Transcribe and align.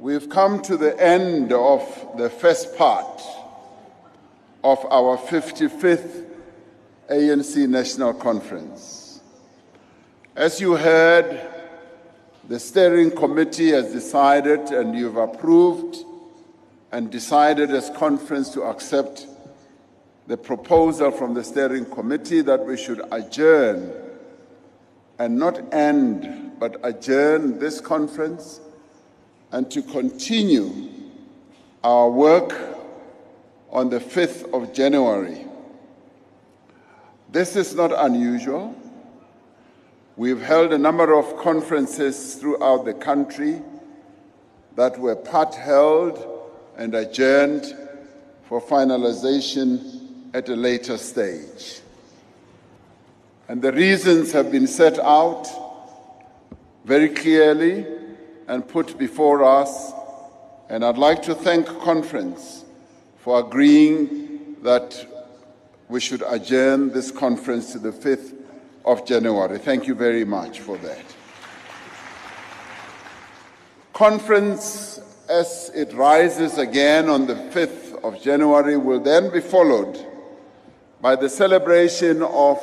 We've 0.00 0.28
come 0.28 0.62
to 0.62 0.76
the 0.76 0.96
end 1.02 1.52
of 1.52 1.82
the 2.16 2.30
first 2.30 2.76
part 2.76 3.20
of 4.62 4.86
our 4.92 5.18
55th 5.18 6.24
ANC 7.10 7.68
National 7.68 8.14
Conference. 8.14 9.20
As 10.36 10.60
you 10.60 10.76
heard, 10.76 11.40
the 12.48 12.60
steering 12.60 13.10
committee 13.10 13.70
has 13.70 13.92
decided 13.92 14.60
and 14.68 14.96
you've 14.96 15.16
approved 15.16 15.96
and 16.92 17.10
decided 17.10 17.72
as 17.72 17.90
conference 17.90 18.50
to 18.50 18.62
accept 18.62 19.26
the 20.28 20.36
proposal 20.36 21.10
from 21.10 21.34
the 21.34 21.42
steering 21.42 21.86
committee 21.86 22.42
that 22.42 22.64
we 22.64 22.76
should 22.76 23.02
adjourn 23.10 23.92
and 25.18 25.36
not 25.36 25.74
end, 25.74 26.52
but 26.60 26.76
adjourn 26.84 27.58
this 27.58 27.80
conference 27.80 28.60
and 29.52 29.70
to 29.70 29.82
continue 29.82 30.88
our 31.82 32.10
work 32.10 32.54
on 33.70 33.88
the 33.88 34.00
5th 34.00 34.52
of 34.52 34.72
January. 34.72 35.44
This 37.30 37.56
is 37.56 37.74
not 37.74 37.92
unusual. 37.92 38.74
We've 40.16 40.40
held 40.40 40.72
a 40.72 40.78
number 40.78 41.14
of 41.14 41.36
conferences 41.36 42.34
throughout 42.34 42.84
the 42.84 42.94
country 42.94 43.62
that 44.76 44.98
were 44.98 45.16
part 45.16 45.54
held 45.54 46.50
and 46.76 46.94
adjourned 46.94 47.76
for 48.48 48.60
finalization 48.60 50.30
at 50.34 50.48
a 50.48 50.56
later 50.56 50.96
stage. 50.96 51.80
And 53.48 53.62
the 53.62 53.72
reasons 53.72 54.32
have 54.32 54.50
been 54.50 54.66
set 54.66 54.98
out 54.98 55.46
very 56.84 57.08
clearly 57.08 57.97
and 58.48 58.66
put 58.66 58.98
before 58.98 59.44
us. 59.44 59.92
And 60.68 60.84
I'd 60.84 60.98
like 60.98 61.22
to 61.22 61.34
thank 61.34 61.66
conference 61.80 62.64
for 63.18 63.40
agreeing 63.40 64.56
that 64.62 65.06
we 65.88 66.00
should 66.00 66.22
adjourn 66.26 66.90
this 66.90 67.10
conference 67.10 67.72
to 67.72 67.78
the 67.78 67.92
5th 67.92 68.34
of 68.84 69.06
January. 69.06 69.58
Thank 69.58 69.86
you 69.86 69.94
very 69.94 70.24
much 70.24 70.60
for 70.60 70.76
that. 70.78 71.04
Conference, 73.92 75.00
as 75.28 75.70
it 75.74 75.92
rises 75.92 76.58
again 76.58 77.08
on 77.08 77.26
the 77.26 77.34
5th 77.34 78.04
of 78.04 78.22
January, 78.22 78.76
will 78.76 79.00
then 79.00 79.30
be 79.30 79.40
followed 79.40 79.98
by 81.00 81.16
the 81.16 81.28
celebration 81.28 82.22
of 82.22 82.62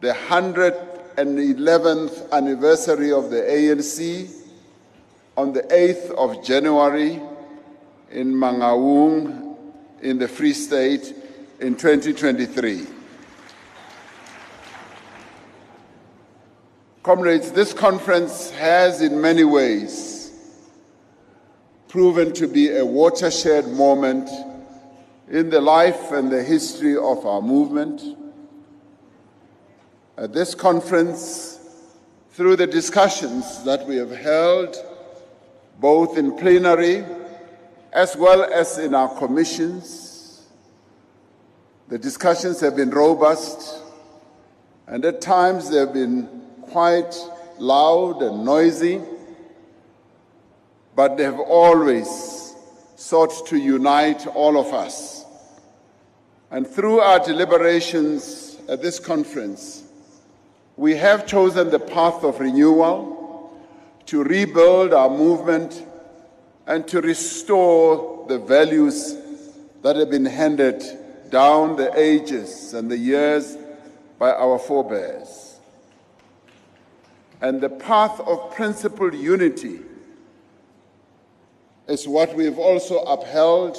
the 0.00 0.12
111th 0.12 2.32
anniversary 2.32 3.12
of 3.12 3.30
the 3.30 3.42
ANC 3.42 4.39
on 5.40 5.54
the 5.54 5.62
8th 5.62 6.10
of 6.16 6.44
January 6.44 7.18
in 8.10 8.30
Mangaung 8.30 9.56
in 10.02 10.18
the 10.18 10.28
Free 10.28 10.52
State 10.52 11.14
in 11.60 11.74
2023. 11.74 12.86
Comrades, 17.02 17.52
this 17.52 17.72
conference 17.72 18.50
has 18.50 19.00
in 19.00 19.18
many 19.18 19.44
ways 19.44 20.30
proven 21.88 22.34
to 22.34 22.46
be 22.46 22.76
a 22.76 22.84
watershed 22.84 23.66
moment 23.68 24.28
in 25.30 25.48
the 25.48 25.62
life 25.62 26.12
and 26.12 26.30
the 26.30 26.42
history 26.42 26.98
of 26.98 27.24
our 27.24 27.40
movement. 27.40 28.02
At 30.18 30.34
this 30.34 30.54
conference, 30.54 31.58
through 32.32 32.56
the 32.56 32.66
discussions 32.66 33.64
that 33.64 33.86
we 33.86 33.96
have 33.96 34.10
held, 34.10 34.76
both 35.80 36.18
in 36.18 36.36
plenary 36.36 37.04
as 37.92 38.14
well 38.14 38.44
as 38.44 38.78
in 38.78 38.94
our 38.94 39.08
commissions, 39.18 40.46
the 41.88 41.98
discussions 41.98 42.60
have 42.60 42.76
been 42.76 42.90
robust 42.90 43.82
and 44.86 45.04
at 45.04 45.20
times 45.20 45.70
they 45.70 45.78
have 45.78 45.94
been 45.94 46.28
quite 46.62 47.16
loud 47.58 48.22
and 48.22 48.44
noisy, 48.44 49.00
but 50.94 51.16
they 51.16 51.24
have 51.24 51.40
always 51.40 52.54
sought 52.96 53.46
to 53.46 53.56
unite 53.56 54.26
all 54.26 54.58
of 54.58 54.74
us. 54.74 55.24
And 56.50 56.66
through 56.66 57.00
our 57.00 57.18
deliberations 57.20 58.58
at 58.68 58.82
this 58.82 58.98
conference, 58.98 59.84
we 60.76 60.96
have 60.96 61.26
chosen 61.26 61.70
the 61.70 61.78
path 61.78 62.22
of 62.22 62.40
renewal 62.40 63.19
to 64.06 64.22
rebuild 64.22 64.92
our 64.92 65.10
movement 65.10 65.86
and 66.66 66.86
to 66.88 67.00
restore 67.00 68.26
the 68.28 68.38
values 68.38 69.16
that 69.82 69.96
have 69.96 70.10
been 70.10 70.26
handed 70.26 70.82
down 71.30 71.76
the 71.76 71.96
ages 71.98 72.74
and 72.74 72.90
the 72.90 72.96
years 72.98 73.56
by 74.18 74.30
our 74.30 74.58
forebears 74.58 75.50
and 77.40 77.60
the 77.60 77.68
path 77.68 78.20
of 78.20 78.52
principled 78.52 79.14
unity 79.14 79.80
is 81.88 82.06
what 82.06 82.34
we've 82.36 82.58
also 82.58 82.98
upheld 83.00 83.76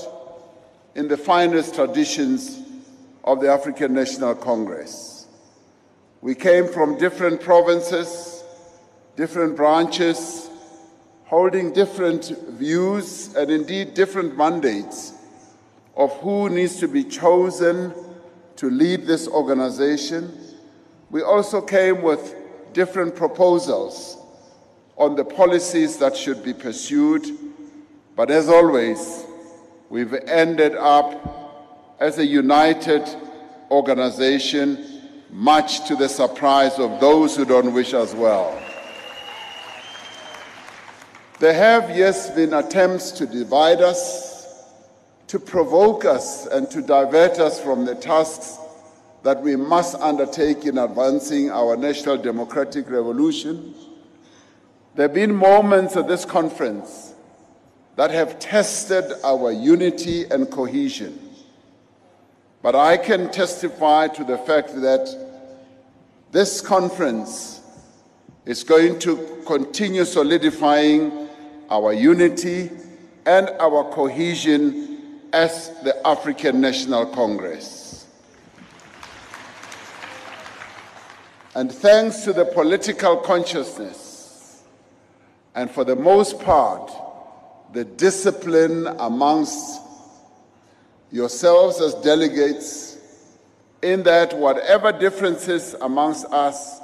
in 0.95 1.07
the 1.07 1.17
finest 1.17 1.75
traditions 1.75 2.59
of 3.23 3.39
the 3.39 3.49
African 3.49 3.93
National 3.93 4.35
Congress. 4.35 5.27
We 6.21 6.35
came 6.35 6.67
from 6.67 6.97
different 6.97 7.41
provinces, 7.41 8.41
different 9.16 9.55
branches, 9.55 10.49
holding 11.25 11.73
different 11.73 12.25
views 12.49 13.33
and 13.35 13.49
indeed 13.51 13.94
different 13.94 14.38
mandates 14.38 15.13
of 15.95 16.11
who 16.19 16.49
needs 16.49 16.77
to 16.77 16.88
be 16.88 17.03
chosen 17.03 17.94
to 18.55 18.69
lead 18.69 19.05
this 19.05 19.27
organization. 19.27 20.31
We 21.09 21.21
also 21.21 21.61
came 21.61 22.01
with 22.01 22.35
different 22.73 23.16
proposals 23.16 24.17
on 24.97 25.16
the 25.16 25.25
policies 25.25 25.97
that 25.97 26.16
should 26.16 26.44
be 26.44 26.53
pursued, 26.53 27.25
but 28.16 28.29
as 28.29 28.50
always, 28.50 29.25
we've 29.89 30.13
ended 30.13 30.75
up 30.75 31.95
as 32.00 32.17
a 32.17 32.25
united 32.25 33.07
organization, 33.69 35.01
much 35.31 35.88
to 35.88 35.95
the 35.95 36.09
surprise 36.09 36.77
of 36.77 37.00
those 37.00 37.35
who 37.35 37.45
don't 37.45 37.73
wish 37.73 37.94
us 37.94 38.13
well. 38.13 38.61
There 41.41 41.56
have, 41.56 41.97
yes, 41.97 42.29
been 42.29 42.53
attempts 42.53 43.09
to 43.13 43.25
divide 43.25 43.81
us, 43.81 44.63
to 45.25 45.40
provoke 45.40 46.06
us, 46.06 46.46
and 46.46 46.69
to 46.69 46.84
divert 46.84 47.40
us 47.40 47.59
from 47.59 47.84
the 47.84 47.96
tasks 47.96 48.59
that 49.24 49.41
we 49.41 49.56
must 49.56 49.96
undertake 49.96 50.66
in 50.66 50.78
advancing 50.78 51.50
our 51.50 51.75
national 51.75 52.18
democratic 52.18 52.88
revolution. 52.91 53.74
There 54.94 55.07
have 55.07 55.16
been 55.16 55.34
moments 55.34 55.97
at 55.97 56.07
this 56.07 56.25
conference 56.25 57.16
that 57.96 58.12
have 58.12 58.38
tested 58.38 59.12
our 59.24 59.51
unity 59.51 60.25
and 60.25 60.47
cohesion. 60.47 61.18
But 62.62 62.75
I 62.75 62.97
can 62.97 63.31
testify 63.31 64.09
to 64.09 64.24
the 64.24 64.38
fact 64.38 64.80
that 64.80 65.18
this 66.31 66.62
conference 66.62 67.62
is 68.46 68.63
going 68.63 69.00
to 69.00 69.41
continue 69.47 70.06
solidifying 70.06 71.20
our 71.71 71.93
unity 71.93 72.69
and 73.25 73.49
our 73.59 73.89
cohesion 73.91 74.99
as 75.31 75.71
the 75.83 76.05
African 76.05 76.59
National 76.59 77.05
Congress. 77.05 78.05
And 81.55 81.71
thanks 81.71 82.23
to 82.25 82.33
the 82.33 82.45
political 82.45 83.17
consciousness, 83.17 84.63
and 85.55 85.71
for 85.71 85.83
the 85.83 85.95
most 85.95 86.39
part, 86.41 86.91
the 87.74 87.85
discipline 87.85 88.88
amongst 88.88 89.81
yourselves 91.12 91.79
as 91.79 91.94
delegates, 91.95 92.97
in 93.81 94.03
that 94.03 94.38
whatever 94.38 94.91
differences 94.91 95.74
amongst 95.81 96.25
us 96.25 96.79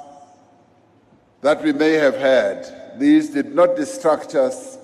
that 1.40 1.62
we 1.62 1.72
may 1.72 1.92
have 1.92 2.16
had, 2.16 2.98
these 2.98 3.30
did 3.30 3.54
not 3.54 3.76
distract 3.76 4.34
us 4.34 4.78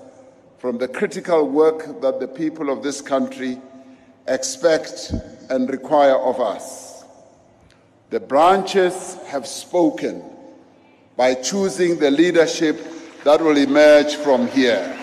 from 0.57 0.77
the 0.77 0.87
critical 0.87 1.47
work 1.47 2.01
that 2.01 2.19
the 2.19 2.27
people 2.27 2.69
of 2.69 2.81
this 2.81 3.01
country 3.01 3.59
expect 4.27 5.13
and 5.49 5.69
require 5.69 6.17
of 6.17 6.39
us. 6.39 7.03
The 8.09 8.19
branches 8.19 9.17
have 9.27 9.45
spoken 9.45 10.23
by 11.17 11.33
choosing 11.33 11.99
the 11.99 12.11
leadership 12.11 12.79
that 13.23 13.41
will 13.41 13.57
emerge 13.57 14.15
from 14.15 14.47
here. 14.47 14.97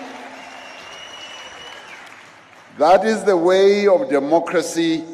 That 2.79 3.05
is 3.05 3.23
the 3.25 3.37
way 3.37 3.87
of 3.87 4.09
democracy 4.09 5.05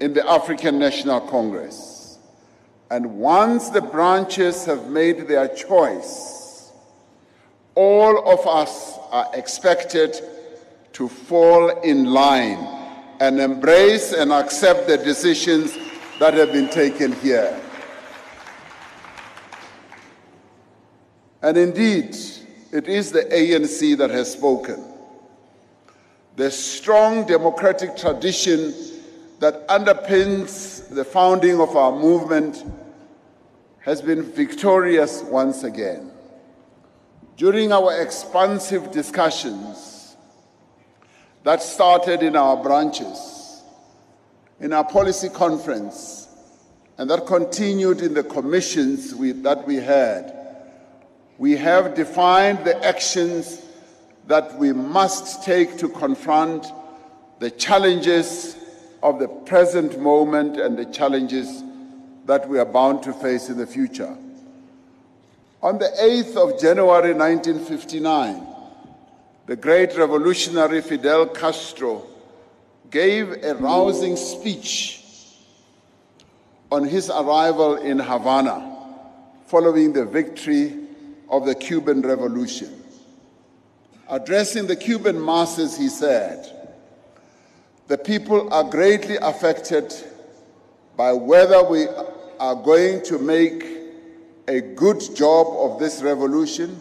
in 0.00 0.12
the 0.12 0.28
African 0.28 0.78
National 0.78 1.20
Congress. 1.20 1.95
And 2.90 3.18
once 3.18 3.70
the 3.70 3.80
branches 3.80 4.64
have 4.66 4.88
made 4.88 5.26
their 5.26 5.48
choice, 5.48 6.70
all 7.74 8.32
of 8.32 8.46
us 8.46 8.98
are 9.10 9.30
expected 9.34 10.16
to 10.92 11.08
fall 11.08 11.80
in 11.80 12.06
line 12.06 12.58
and 13.20 13.40
embrace 13.40 14.12
and 14.12 14.32
accept 14.32 14.86
the 14.86 14.96
decisions 14.98 15.76
that 16.20 16.34
have 16.34 16.52
been 16.52 16.68
taken 16.68 17.12
here. 17.12 17.60
And 21.42 21.56
indeed, 21.56 22.16
it 22.72 22.88
is 22.88 23.12
the 23.12 23.24
ANC 23.24 23.96
that 23.98 24.10
has 24.10 24.32
spoken. 24.32 24.82
The 26.36 26.50
strong 26.50 27.26
democratic 27.26 27.96
tradition 27.96 28.74
that 29.38 29.66
underpins 29.68 30.88
the 30.88 31.04
founding 31.04 31.60
of 31.60 31.76
our 31.76 31.92
movement 31.92 32.64
has 33.80 34.00
been 34.00 34.22
victorious 34.22 35.22
once 35.22 35.62
again. 35.62 36.10
During 37.36 37.72
our 37.72 38.00
expansive 38.00 38.90
discussions 38.90 40.16
that 41.44 41.62
started 41.62 42.22
in 42.22 42.34
our 42.34 42.56
branches, 42.62 43.62
in 44.58 44.72
our 44.72 44.84
policy 44.84 45.28
conference, 45.28 46.28
and 46.98 47.10
that 47.10 47.26
continued 47.26 48.00
in 48.00 48.14
the 48.14 48.24
commissions 48.24 49.14
we, 49.14 49.32
that 49.32 49.66
we 49.66 49.76
had, 49.76 50.32
we 51.38 51.52
have 51.56 51.94
defined 51.94 52.64
the 52.64 52.82
actions 52.84 53.60
that 54.26 54.58
we 54.58 54.72
must 54.72 55.44
take 55.44 55.76
to 55.76 55.88
confront 55.90 56.66
the 57.38 57.50
challenges 57.50 58.55
of 59.02 59.18
the 59.18 59.28
present 59.28 60.00
moment 60.00 60.56
and 60.56 60.76
the 60.76 60.86
challenges 60.86 61.62
that 62.26 62.48
we 62.48 62.58
are 62.58 62.64
bound 62.64 63.02
to 63.04 63.12
face 63.12 63.48
in 63.48 63.56
the 63.56 63.66
future. 63.66 64.16
On 65.62 65.78
the 65.78 65.90
8th 66.00 66.36
of 66.36 66.60
January 66.60 67.14
1959, 67.14 68.46
the 69.46 69.56
great 69.56 69.96
revolutionary 69.96 70.80
Fidel 70.80 71.26
Castro 71.26 72.06
gave 72.90 73.44
a 73.44 73.54
rousing 73.54 74.16
speech 74.16 75.02
on 76.70 76.84
his 76.84 77.10
arrival 77.10 77.76
in 77.76 77.98
Havana 77.98 78.74
following 79.46 79.92
the 79.92 80.04
victory 80.04 80.74
of 81.30 81.46
the 81.46 81.54
Cuban 81.54 82.02
Revolution. 82.02 82.82
Addressing 84.08 84.66
the 84.66 84.76
Cuban 84.76 85.24
masses, 85.24 85.76
he 85.76 85.88
said, 85.88 86.55
The 87.88 87.98
people 87.98 88.52
are 88.52 88.64
greatly 88.64 89.16
affected 89.16 89.94
by 90.96 91.12
whether 91.12 91.62
we 91.62 91.86
are 92.40 92.54
going 92.54 93.02
to 93.04 93.18
make 93.18 93.64
a 94.48 94.60
good 94.60 95.02
job 95.14 95.46
of 95.48 95.78
this 95.78 96.02
revolution 96.02 96.80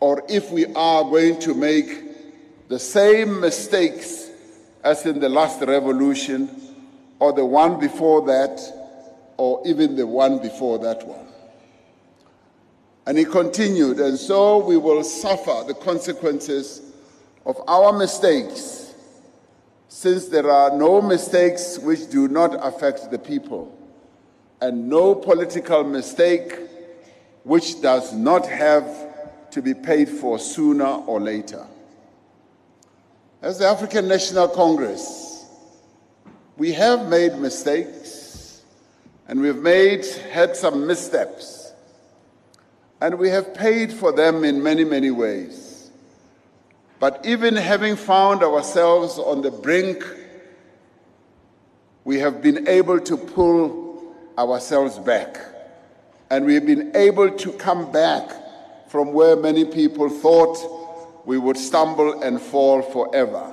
or 0.00 0.22
if 0.28 0.50
we 0.50 0.66
are 0.74 1.02
going 1.04 1.38
to 1.40 1.54
make 1.54 2.68
the 2.68 2.78
same 2.78 3.40
mistakes 3.40 4.30
as 4.82 5.06
in 5.06 5.20
the 5.20 5.28
last 5.28 5.62
revolution 5.62 6.50
or 7.18 7.32
the 7.32 7.44
one 7.44 7.78
before 7.78 8.26
that 8.26 8.60
or 9.36 9.62
even 9.64 9.94
the 9.94 10.06
one 10.06 10.40
before 10.40 10.78
that 10.78 11.06
one. 11.06 11.26
And 13.06 13.18
he 13.18 13.24
continued, 13.24 13.98
and 13.98 14.18
so 14.18 14.58
we 14.58 14.76
will 14.76 15.02
suffer 15.04 15.64
the 15.66 15.74
consequences 15.74 16.82
of 17.44 17.60
our 17.66 17.92
mistakes, 17.92 18.81
since 19.92 20.28
there 20.28 20.50
are 20.50 20.74
no 20.74 21.02
mistakes 21.02 21.78
which 21.78 22.08
do 22.08 22.26
not 22.26 22.56
affect 22.66 23.10
the 23.10 23.18
people, 23.18 23.70
and 24.62 24.88
no 24.88 25.14
political 25.14 25.84
mistake 25.84 26.58
which 27.44 27.82
does 27.82 28.14
not 28.14 28.46
have 28.46 28.86
to 29.50 29.60
be 29.60 29.74
paid 29.74 30.08
for 30.08 30.38
sooner 30.38 30.86
or 30.86 31.20
later. 31.20 31.66
As 33.42 33.58
the 33.58 33.66
African 33.66 34.08
National 34.08 34.48
Congress, 34.48 35.44
we 36.56 36.72
have 36.72 37.08
made 37.10 37.36
mistakes 37.36 38.62
and 39.28 39.42
we've 39.42 39.56
made 39.56 40.06
had 40.32 40.56
some 40.56 40.86
missteps 40.86 41.74
and 43.02 43.18
we 43.18 43.28
have 43.28 43.52
paid 43.52 43.92
for 43.92 44.10
them 44.10 44.42
in 44.42 44.62
many, 44.62 44.84
many 44.84 45.10
ways. 45.10 45.71
But 47.02 47.26
even 47.26 47.56
having 47.56 47.96
found 47.96 48.44
ourselves 48.44 49.18
on 49.18 49.42
the 49.42 49.50
brink, 49.50 50.04
we 52.04 52.20
have 52.20 52.40
been 52.40 52.68
able 52.68 53.00
to 53.00 53.16
pull 53.16 54.14
ourselves 54.38 55.00
back. 55.00 55.36
And 56.30 56.46
we've 56.46 56.64
been 56.64 56.94
able 56.94 57.28
to 57.28 57.52
come 57.54 57.90
back 57.90 58.30
from 58.88 59.12
where 59.12 59.34
many 59.34 59.64
people 59.64 60.08
thought 60.08 61.26
we 61.26 61.38
would 61.38 61.56
stumble 61.56 62.22
and 62.22 62.40
fall 62.40 62.82
forever. 62.82 63.52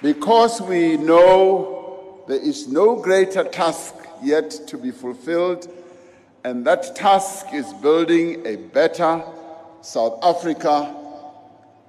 Because 0.00 0.62
we 0.62 0.96
know 0.96 2.24
there 2.28 2.40
is 2.40 2.66
no 2.66 2.96
greater 2.96 3.44
task 3.44 3.94
yet 4.22 4.50
to 4.68 4.78
be 4.78 4.90
fulfilled, 4.90 5.68
and 6.44 6.64
that 6.66 6.94
task 6.94 7.46
is 7.52 7.72
building 7.74 8.46
a 8.46 8.56
better 8.56 9.22
South 9.82 10.18
Africa 10.22 10.94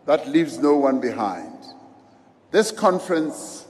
that 0.05 0.27
leaves 0.27 0.57
no 0.57 0.75
one 0.75 0.99
behind. 0.99 1.53
This 2.51 2.71
conference 2.71 3.67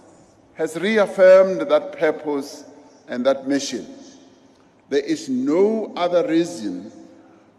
has 0.53 0.77
reaffirmed 0.77 1.61
that 1.69 1.97
purpose 1.97 2.63
and 3.07 3.25
that 3.25 3.47
mission. 3.47 3.85
There 4.89 5.03
is 5.03 5.29
no 5.29 5.93
other 5.95 6.27
reason 6.27 6.91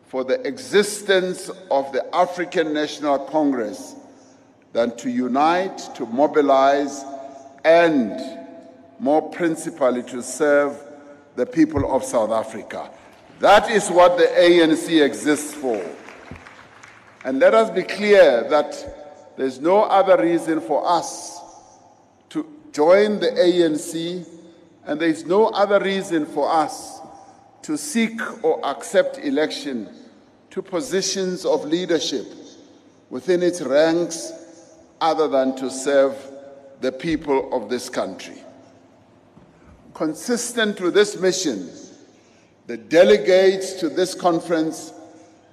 for 0.07 0.25
the 0.25 0.45
existence 0.47 1.51
of 1.71 1.93
the 1.93 2.05
African 2.15 2.73
National 2.73 3.19
Congress 3.19 3.95
than 4.73 4.97
to 4.97 5.11
unite, 5.11 5.79
to 5.95 6.07
mobilize, 6.07 7.05
and 7.65 8.21
more 8.99 9.31
principally 9.31 10.03
to 10.05 10.23
serve 10.23 10.77
the 11.37 11.47
people 11.47 11.95
of 11.95 12.03
South 12.03 12.31
Africa. 12.31 12.91
That 13.41 13.71
is 13.71 13.91
what 13.91 14.19
the 14.19 14.27
ANC 14.27 15.03
exists 15.03 15.55
for. 15.55 15.83
And 17.25 17.39
let 17.39 17.55
us 17.55 17.71
be 17.71 17.83
clear 17.83 18.47
that 18.51 19.33
there's 19.39 19.59
no 19.59 19.85
other 19.85 20.23
reason 20.23 20.61
for 20.61 20.87
us 20.87 21.41
to 22.29 22.47
join 22.71 23.19
the 23.19 23.29
ANC, 23.29 24.29
and 24.85 25.01
there's 25.01 25.25
no 25.25 25.47
other 25.47 25.81
reason 25.81 26.27
for 26.27 26.53
us 26.53 27.01
to 27.63 27.79
seek 27.79 28.21
or 28.45 28.63
accept 28.63 29.17
election 29.19 29.89
to 30.51 30.61
positions 30.61 31.47
of 31.47 31.65
leadership 31.65 32.27
within 33.09 33.43
its 33.43 33.63
ranks 33.63 34.33
other 35.01 35.29
than 35.29 35.57
to 35.57 35.71
serve 35.71 36.15
the 36.83 36.93
people 36.93 37.55
of 37.55 37.71
this 37.71 37.89
country. 37.89 38.43
Consistent 39.95 40.79
with 40.81 40.93
this 40.93 41.19
mission, 41.19 41.71
the 42.71 42.77
delegates 42.77 43.73
to 43.73 43.89
this 43.89 44.15
conference 44.15 44.93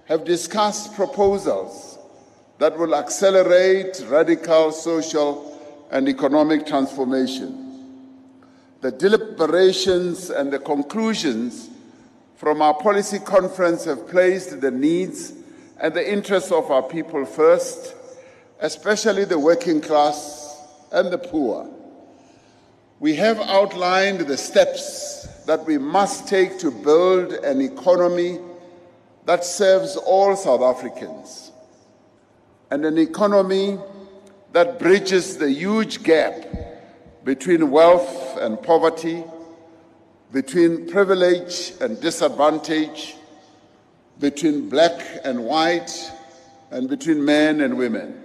have 0.06 0.24
discussed 0.24 0.94
proposals 0.94 1.98
that 2.60 2.78
will 2.78 2.94
accelerate 2.94 4.06
radical 4.08 4.72
social 4.72 5.60
and 5.90 6.08
economic 6.08 6.68
transformation. 6.68 8.06
The 8.82 8.92
deliberations 8.92 10.30
and 10.30 10.54
the 10.54 10.60
conclusions 10.60 11.72
from 12.36 12.62
our 12.62 12.76
policy 12.76 13.18
conference 13.18 13.86
have 13.86 14.08
placed 14.08 14.62
the 14.62 14.70
needs 14.70 15.34
and 15.82 15.96
the 15.96 16.14
interests 16.14 16.52
of 16.52 16.70
our 16.70 16.84
people 16.84 17.26
first, 17.26 17.96
especially 18.60 19.26
the 19.26 19.40
working 19.40 19.82
class 19.82 20.56
and 20.92 21.12
the 21.12 21.18
poor. 21.18 21.68
We 23.00 23.16
have 23.16 23.40
outlined 23.40 24.20
the 24.20 24.38
steps 24.38 25.28
that 25.48 25.66
we 25.66 25.78
must 25.78 26.28
take 26.28 26.60
to 26.60 26.70
build 26.70 27.32
an 27.32 27.62
economy 27.62 28.38
that 29.26 29.46
serves 29.46 29.96
all 29.96 30.36
South 30.36 30.62
Africans 30.62 31.54
and 32.70 32.86
an 32.86 32.98
economy 32.98 33.80
that 34.52 34.78
bridges 34.78 35.38
the 35.38 35.50
huge 35.50 36.04
gap 36.04 36.36
between 37.24 37.72
wealth 37.72 38.38
and 38.42 38.62
poverty, 38.62 39.24
between 40.34 40.86
privilege 40.90 41.72
and 41.80 42.00
disadvantage, 42.02 43.16
between 44.20 44.68
black 44.68 45.02
and 45.24 45.46
white, 45.46 46.12
and 46.72 46.90
between 46.90 47.24
men 47.24 47.62
and 47.62 47.78
women. 47.78 48.22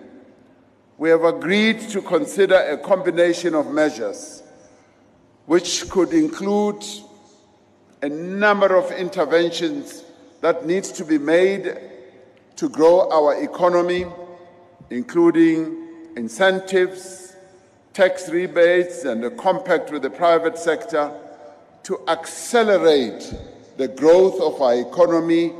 We 0.99 1.11
have 1.11 1.23
agreed 1.23 1.81
to 1.91 2.02
consider 2.02 2.57
a 2.57 2.79
combination 2.79 3.55
of 3.55 3.71
measures 3.71 4.43
which 5.47 5.88
could 5.88 6.12
include 6.12 6.85
a 8.02 8.09
number 8.09 8.76
of 8.76 8.90
interventions 8.90 10.04
that 10.40 10.66
needs 10.66 10.90
to 10.90 11.04
be 11.04 11.18
made 11.18 11.78
to 12.56 12.68
grow 12.68 13.09
our 13.11 13.40
economy, 13.42 14.04
including 14.90 15.88
incentives, 16.16 17.37
tax 17.92 18.28
rebates, 18.28 19.04
and 19.04 19.25
a 19.25 19.30
compact 19.30 19.92
with 19.92 20.02
the 20.02 20.11
private 20.11 20.59
sector 20.59 21.12
to 21.85 22.00
accelerate 22.09 23.32
the 23.76 23.87
growth 23.88 24.40
of 24.40 24.61
our 24.61 24.75
economy 24.75 25.52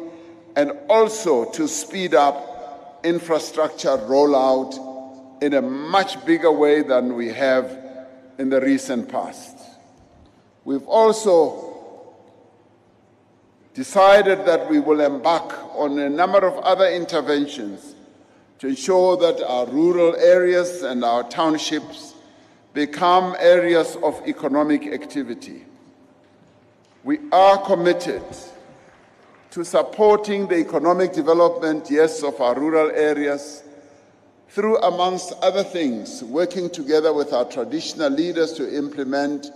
and 0.57 0.73
also 0.89 1.51
to 1.53 1.69
speed 1.69 2.13
up 2.13 3.01
infrastructure 3.05 3.97
rollout 3.99 5.43
in 5.43 5.55
a 5.55 5.63
much 5.63 6.25
bigger 6.27 6.53
way 6.53 6.83
than 6.83 7.15
we 7.15 7.29
have 7.29 7.79
in 8.39 8.49
the 8.49 8.61
recent 8.61 9.09
past. 9.09 9.57
We've 10.65 10.87
also 10.87 11.72
decided 13.75 14.45
that 14.45 14.69
we 14.69 14.81
will 14.81 15.01
embark 15.01 15.53
on 15.75 15.99
a 15.99 16.09
number 16.09 16.47
of 16.47 16.59
other 16.59 16.87
interventions 16.87 17.95
to 18.59 18.69
ensure 18.69 19.17
that 19.17 19.43
our 19.47 19.67
rural 19.67 20.15
areas 20.17 20.83
and 20.83 21.05
our 21.05 21.29
townships 21.29 22.15
become 22.75 23.35
areas 23.39 23.97
of 24.03 24.21
economic 24.27 24.87
activity. 24.87 25.65
We 27.05 27.19
are 27.33 27.59
committed 27.59 28.23
to 29.51 29.65
supporting 29.65 30.47
the 30.47 30.57
economic 30.57 31.13
development, 31.13 31.91
yes, 31.91 32.23
of 32.23 32.41
our 32.41 32.59
rural 32.59 32.91
areas 32.91 33.63
through, 34.49 34.79
amongst 34.79 35.33
other 35.43 35.65
things, 35.65 36.23
working 36.25 36.71
together 36.71 37.13
with 37.13 37.33
our 37.33 37.45
traditional 37.45 38.11
leaders 38.11 38.53
to 38.53 38.77
implement 38.77 39.51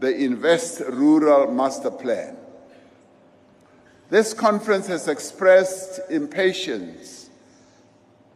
the 0.00 0.14
Invest 0.14 0.80
Rural 0.90 1.50
Master 1.52 1.90
Plan. 1.90 2.36
This 4.10 4.34
conference 4.34 4.88
has 4.88 5.06
expressed 5.06 6.00
impatience 6.10 7.30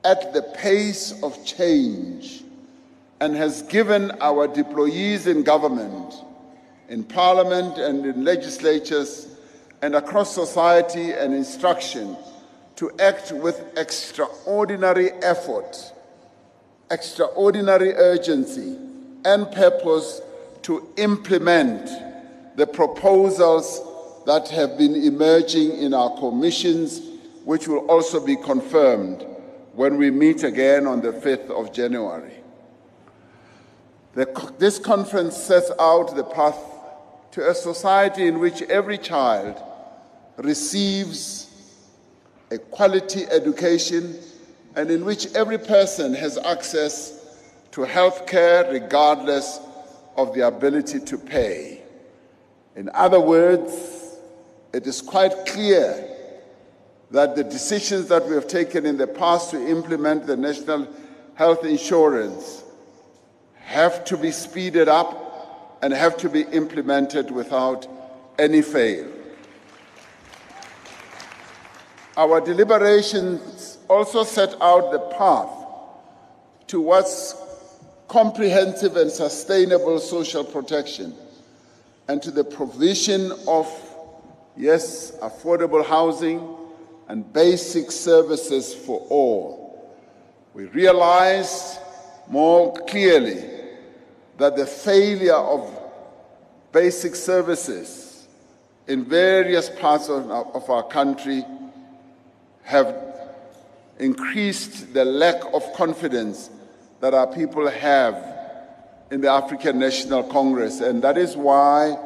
at 0.05 0.33
the 0.33 0.43
pace 0.43 1.21
of 1.21 1.45
change 1.45 2.45
and 3.21 3.35
has 3.35 3.63
given 3.63 4.13
our 4.21 4.47
deployees 4.47 5.27
in 5.27 5.43
government, 5.43 6.15
in 6.89 7.03
parliament, 7.03 7.79
and 7.79 8.07
in 8.07 8.25
legislatures, 8.25 9.27
and 9.83 9.97
across 9.97 10.33
society 10.33 11.11
an 11.11 11.33
instruction 11.33 12.17
to 12.77 12.93
act 13.01 13.33
with 13.33 13.65
extraordinary 13.77 15.11
effort, 15.23 15.93
extraordinary 16.93 17.95
urgency, 17.95 18.79
and 19.25 19.51
purpose 19.51 20.21
to 20.63 20.87
implement 20.99 21.91
the 22.57 22.67
proposals 22.67 23.81
that 24.27 24.49
have 24.49 24.79
been 24.79 24.95
emerging 24.95 25.73
in 25.73 25.95
our 25.95 26.17
commissions, 26.19 27.01
which 27.45 27.69
will 27.69 27.87
also 27.91 28.25
be 28.25 28.37
confirmed 28.37 29.27
when 29.73 29.97
we 29.97 30.11
meet 30.11 30.45
again 30.45 30.87
on 30.87 31.01
the 31.01 31.13
5th 31.13 31.51
of 31.51 31.73
January. 31.73 32.33
The, 34.15 34.53
this 34.59 34.79
conference 34.79 35.37
sets 35.37 35.71
out 35.81 36.15
the 36.15 36.25
path 36.25 36.59
to 37.33 37.51
a 37.51 37.55
society 37.55 38.29
in 38.29 38.39
which 38.39 38.63
every 38.63 38.97
child 38.97 39.61
receives 40.37 41.51
a 42.51 42.59
quality 42.59 43.25
education 43.25 44.17
and 44.77 44.91
in 44.91 45.05
which 45.05 45.35
every 45.35 45.59
person 45.59 46.15
has 46.15 46.39
access 46.39 47.41
to 47.73 47.83
health 47.83 48.27
care 48.27 48.71
regardless 48.71 49.59
of 50.17 50.33
the 50.35 50.47
ability 50.47 51.01
to 51.01 51.19
pay. 51.19 51.83
In 52.77 52.89
other 52.95 53.21
words, 53.21 54.04
it 54.75 54.89
is 54.89 55.01
quite 55.01 55.47
clear 55.47 56.05
that 57.13 57.37
the 57.37 57.45
decisions 57.45 58.09
that 58.09 58.27
we 58.27 58.35
have 58.35 58.49
taken 58.49 58.85
in 58.85 58.97
the 58.97 59.07
past 59.07 59.53
to 59.53 59.69
implement 59.69 60.27
the 60.27 60.37
national 60.37 60.89
health 61.37 61.65
insurance 61.65 62.65
have 63.55 64.05
to 64.05 64.17
be 64.17 64.33
speeded 64.33 64.89
up 64.89 65.79
and 65.81 65.93
have 65.93 66.17
to 66.17 66.29
be 66.29 66.41
implemented 66.41 67.31
without 67.31 67.87
any 68.37 68.63
fail. 68.63 69.09
Our 72.17 72.41
deliberations 72.41 73.79
also 73.89 74.25
set 74.25 74.61
out 74.61 74.91
the 74.91 74.99
path 75.17 75.51
towards 76.67 77.37
comprehensive 78.09 78.97
and 78.97 79.11
sustainable 79.11 80.01
social 80.01 80.43
protection 80.43 81.15
and 82.09 82.21
to 82.23 82.33
the 82.33 82.43
provision 82.43 83.31
of 83.47 83.67
yes, 84.57 85.13
affordable 85.23 85.85
housing, 85.85 86.57
and 87.09 87.31
basic 87.33 87.91
services 87.91 88.75
for 88.75 89.01
all. 89.11 89.95
We 90.55 90.65
realized 90.67 91.79
more 92.29 92.73
clearly 92.73 93.45
that 94.39 94.57
the 94.57 94.67
failure 94.67 95.35
of 95.35 95.71
basic 96.73 97.15
services 97.15 98.27
in 98.87 99.05
various 99.05 99.69
parts 99.69 100.09
of, 100.09 100.31
of 100.31 100.69
our 100.71 100.83
country 100.83 101.45
have 102.63 102.97
increased 103.99 104.93
the 104.93 105.05
lack 105.05 105.43
of 105.53 105.73
confidence 105.75 106.51
that 107.01 107.15
our 107.15 107.27
people 107.27 107.69
have 107.69 108.35
in 109.11 109.21
the 109.21 109.31
African 109.31 109.79
National 109.79 110.23
Congress. 110.23 110.81
And 110.81 111.03
that 111.03 111.19
is 111.19 111.37
why 111.37 111.97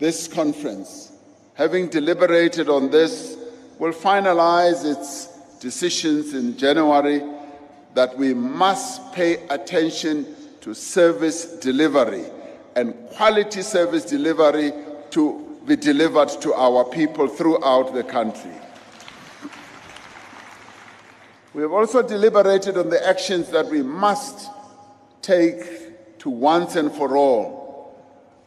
this 0.00 0.26
conference 0.26 1.12
having 1.54 1.88
deliberated 1.88 2.68
on 2.68 2.90
this, 2.90 3.36
will 3.78 3.92
finalize 3.92 4.84
its 4.84 5.26
decisions 5.58 6.34
in 6.34 6.56
January 6.56 7.22
that 7.94 8.16
we 8.18 8.34
must 8.34 9.12
pay 9.12 9.46
attention 9.48 10.26
to 10.60 10.74
service 10.74 11.56
delivery 11.58 12.24
and 12.76 12.94
quality 13.10 13.62
service 13.62 14.04
delivery 14.04 14.72
to 15.10 15.58
be 15.66 15.76
delivered 15.76 16.28
to 16.28 16.52
our 16.54 16.84
people 16.84 17.28
throughout 17.28 17.94
the 17.94 18.02
country. 18.02 18.50
We 21.52 21.62
have 21.62 21.72
also 21.72 22.02
deliberated 22.02 22.76
on 22.76 22.90
the 22.90 23.06
actions 23.06 23.48
that 23.50 23.66
we 23.66 23.82
must 23.82 24.50
take 25.22 26.18
to 26.18 26.30
once 26.30 26.74
and 26.74 26.90
for 26.90 27.16
all 27.16 27.63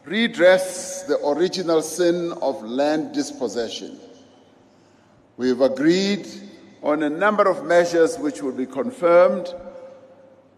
redress 0.08 1.02
the 1.02 1.18
original 1.26 1.82
sin 1.82 2.32
of 2.40 2.62
land 2.62 3.12
dispossession. 3.12 3.98
We 5.36 5.48
have 5.50 5.60
agreed 5.60 6.26
on 6.82 7.02
a 7.02 7.10
number 7.10 7.48
of 7.48 7.64
measures 7.64 8.18
which 8.18 8.42
will 8.42 8.52
be 8.52 8.66
confirmed 8.66 9.54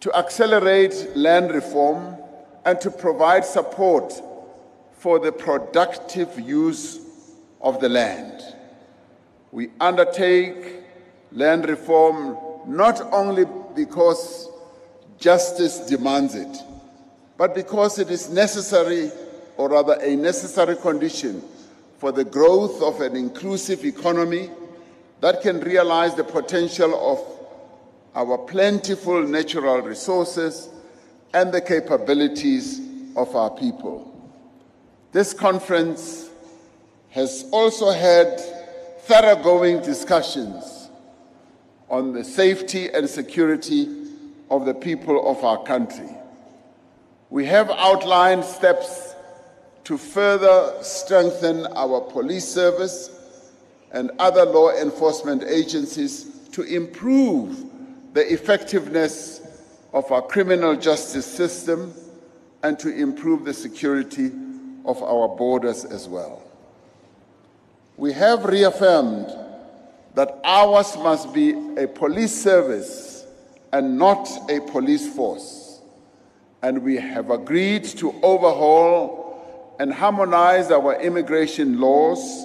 to 0.01 0.15
accelerate 0.15 1.11
land 1.15 1.51
reform 1.53 2.17
and 2.65 2.81
to 2.81 2.91
provide 2.91 3.45
support 3.45 4.13
for 4.93 5.19
the 5.19 5.33
productive 5.33 6.39
use 6.39 7.01
of 7.61 7.81
the 7.81 7.89
land. 7.89 8.43
We 9.53 9.71
undertake 9.81 10.85
land 11.33 11.69
reform 11.69 12.39
not 12.67 13.01
only 13.13 13.47
because 13.75 14.49
justice 15.19 15.81
demands 15.81 16.35
it, 16.35 16.57
but 17.37 17.55
because 17.55 17.99
it 17.99 18.11
is 18.11 18.31
necessary 18.31 19.11
or 19.61 19.69
rather 19.69 19.93
a 20.01 20.17
necessary 20.17 20.75
condition 20.75 21.43
for 21.99 22.13
the 22.13 22.25
growth 22.25 22.83
of 22.83 23.03
an 23.03 23.15
inclusive 23.15 23.85
economy 23.85 24.49
that 25.21 25.43
can 25.43 25.61
realize 25.61 26.15
the 26.15 26.25
potential 26.25 26.95
of 27.13 27.21
our 28.15 28.39
plentiful 28.39 29.23
natural 29.23 29.83
resources 29.83 30.71
and 31.35 31.53
the 31.53 31.61
capabilities 31.61 32.81
of 33.17 33.37
our 33.37 33.51
people. 33.51 34.33
This 35.13 35.35
conference 35.35 36.31
has 37.11 37.45
also 37.53 37.91
had 37.91 38.41
thoroughgoing 39.01 39.83
discussions 39.83 40.89
on 41.91 42.15
the 42.15 42.25
safety 42.25 42.89
and 42.89 43.07
security 43.07 44.07
of 44.51 44.65
the 44.65 44.73
people 44.73 45.31
of 45.31 45.45
our 45.45 45.63
country. 45.65 46.09
We 47.29 47.45
have 47.45 47.69
outlined 47.69 48.45
steps 48.47 49.10
to 49.91 49.99
further 49.99 50.73
strengthen 50.83 51.67
our 51.75 52.01
police 52.01 52.47
service 52.47 53.11
and 53.91 54.13
other 54.21 54.45
law 54.45 54.71
enforcement 54.71 55.43
agencies 55.43 56.47
to 56.53 56.63
improve 56.63 57.67
the 58.13 58.33
effectiveness 58.33 59.41
of 59.93 60.09
our 60.13 60.23
criminal 60.23 60.77
justice 60.77 61.27
system 61.27 61.93
and 62.63 62.79
to 62.79 62.89
improve 62.89 63.45
the 63.45 63.53
security 63.53 64.31
of 64.85 65.03
our 65.03 65.27
borders 65.27 65.85
as 65.85 66.09
well. 66.09 66.41
We 67.97 68.13
have 68.13 68.45
reaffirmed 68.45 69.27
that 70.15 70.39
ours 70.45 70.97
must 70.99 71.35
be 71.35 71.51
a 71.77 71.89
police 71.89 72.41
service 72.41 73.27
and 73.73 73.99
not 73.99 74.29
a 74.49 74.61
police 74.61 75.13
force. 75.17 75.81
And 76.63 76.81
we 76.85 76.95
have 76.95 77.31
agreed 77.31 77.83
to 77.99 78.15
overhaul 78.23 79.20
and 79.81 79.95
harmonize 79.95 80.71
our 80.71 81.01
immigration 81.01 81.81
laws 81.81 82.45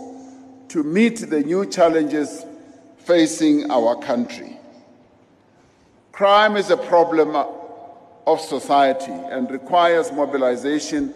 to 0.69 0.83
meet 0.83 1.17
the 1.29 1.41
new 1.41 1.65
challenges 1.65 2.45
facing 2.99 3.69
our 3.69 3.97
country. 3.97 4.57
Crime 6.13 6.55
is 6.55 6.69
a 6.69 6.77
problem 6.77 7.35
of 8.25 8.39
society 8.39 9.11
and 9.11 9.51
requires 9.51 10.13
mobilization 10.13 11.13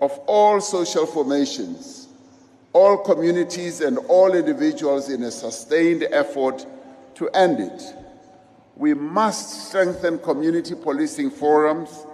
of 0.00 0.10
all 0.26 0.60
social 0.60 1.06
formations 1.06 2.08
all 2.72 2.98
communities 2.98 3.80
and 3.80 3.98
all 4.08 4.34
individuals 4.34 5.08
in 5.10 5.24
a 5.24 5.30
sustained 5.30 6.06
effort 6.12 6.64
to 7.16 7.28
end 7.30 7.58
it. 7.58 7.82
We 8.76 8.94
must 8.94 9.68
strengthen 9.68 10.20
community 10.20 10.76
policing 10.76 11.30
forums 11.30 12.06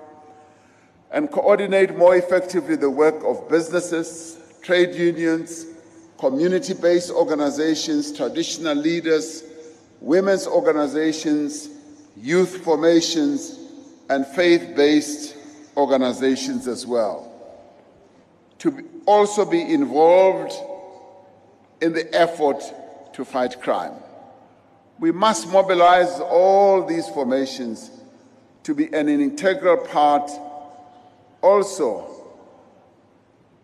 and 1.10 1.30
coordinate 1.30 1.96
more 1.96 2.16
effectively 2.16 2.76
the 2.76 2.90
work 2.90 3.22
of 3.25 3.48
businesses, 3.48 4.38
trade 4.62 4.94
unions, 4.94 5.66
community 6.18 6.75
based 6.75 7.10
organizations, 7.10 8.12
traditional 8.12 8.75
leaders, 8.75 9.44
women's 10.00 10.46
organizations, 10.46 11.68
youth 12.16 12.64
formations, 12.64 13.58
and 14.08 14.26
faith 14.26 14.75
based 14.76 15.36
organizations 15.76 16.66
as 16.66 16.86
well. 16.86 17.32
To 18.60 18.84
also 19.06 19.44
be 19.44 19.60
involved 19.60 20.52
in 21.80 21.92
the 21.92 22.12
effort 22.14 22.62
to 23.12 23.25
fight 23.25 23.60
crime. 23.60 23.94
We 24.98 25.12
must 25.12 25.48
mobilize 25.48 26.20
all 26.20 26.84
these 26.84 27.08
formations 27.08 27.90
to 28.62 28.75
be 28.75 28.92
an 28.92 29.08
integral 29.08 29.76
part 29.76 30.30
also 31.42 32.12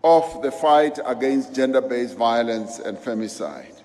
of 0.04 0.42
the 0.42 0.50
fight 0.50 0.98
against 1.04 1.54
gender 1.54 1.80
based 1.80 2.16
violence 2.16 2.78
and 2.78 2.98
femicide. 2.98 3.80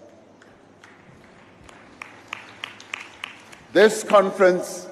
This 3.74 4.04
conference 4.04 4.88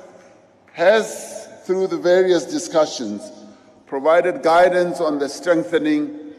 has, 0.73 1.47
through 1.63 1.87
the 1.87 1.97
various 1.97 2.45
discussions, 2.45 3.31
provided 3.85 4.43
guidance 4.43 4.99
on 4.99 5.17
the 5.17 5.29
strengthening 5.29 6.33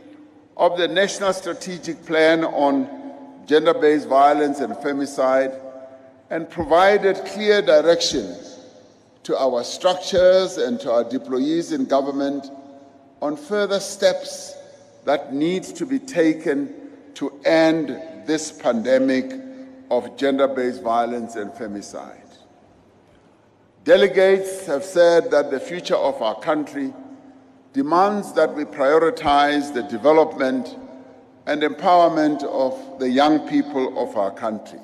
of 0.56 0.78
the 0.78 0.86
National 0.86 1.32
Strategic 1.32 2.04
Plan 2.06 2.44
on 2.44 2.88
Gender 3.46 3.74
Based 3.74 4.08
Violence 4.08 4.60
and 4.60 4.74
Femicide 4.74 5.60
and 6.30 6.48
provided 6.48 7.16
clear 7.26 7.62
direction 7.62 8.36
to 9.26 9.36
our 9.36 9.64
structures 9.64 10.56
and 10.56 10.78
to 10.78 10.88
our 10.88 11.02
deployees 11.02 11.74
in 11.74 11.84
government 11.84 12.48
on 13.20 13.36
further 13.36 13.80
steps 13.80 14.54
that 15.04 15.34
need 15.34 15.64
to 15.64 15.84
be 15.84 15.98
taken 15.98 16.72
to 17.12 17.32
end 17.44 17.88
this 18.24 18.52
pandemic 18.52 19.32
of 19.90 20.16
gender 20.16 20.46
based 20.46 20.80
violence 20.80 21.34
and 21.34 21.50
femicide. 21.50 22.36
Delegates 23.82 24.64
have 24.66 24.84
said 24.84 25.28
that 25.32 25.50
the 25.50 25.58
future 25.58 25.96
of 25.96 26.22
our 26.22 26.38
country 26.38 26.94
demands 27.72 28.32
that 28.34 28.54
we 28.54 28.64
prioritize 28.64 29.74
the 29.74 29.82
development 29.82 30.76
and 31.46 31.62
empowerment 31.62 32.44
of 32.44 33.00
the 33.00 33.10
young 33.10 33.40
people 33.48 33.98
of 33.98 34.16
our 34.16 34.30
country. 34.30 34.78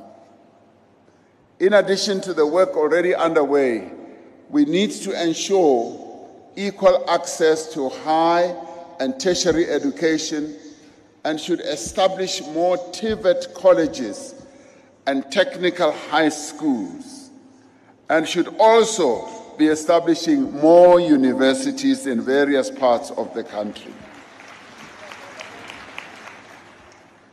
In 1.60 1.74
addition 1.74 2.20
to 2.22 2.34
the 2.34 2.44
work 2.44 2.70
already 2.76 3.14
underway, 3.14 3.92
we 4.52 4.66
need 4.66 4.90
to 4.90 5.20
ensure 5.20 5.98
equal 6.56 7.08
access 7.08 7.72
to 7.72 7.88
high 7.88 8.54
and 9.00 9.18
tertiary 9.18 9.66
education 9.68 10.54
and 11.24 11.40
should 11.40 11.60
establish 11.60 12.42
more 12.48 12.76
TVET 12.92 13.54
colleges 13.54 14.44
and 15.06 15.24
technical 15.32 15.90
high 15.90 16.28
schools 16.28 17.30
and 18.10 18.28
should 18.28 18.48
also 18.58 19.26
be 19.56 19.68
establishing 19.68 20.52
more 20.60 21.00
universities 21.00 22.06
in 22.06 22.20
various 22.20 22.70
parts 22.70 23.10
of 23.12 23.32
the 23.32 23.42
country. 23.42 23.92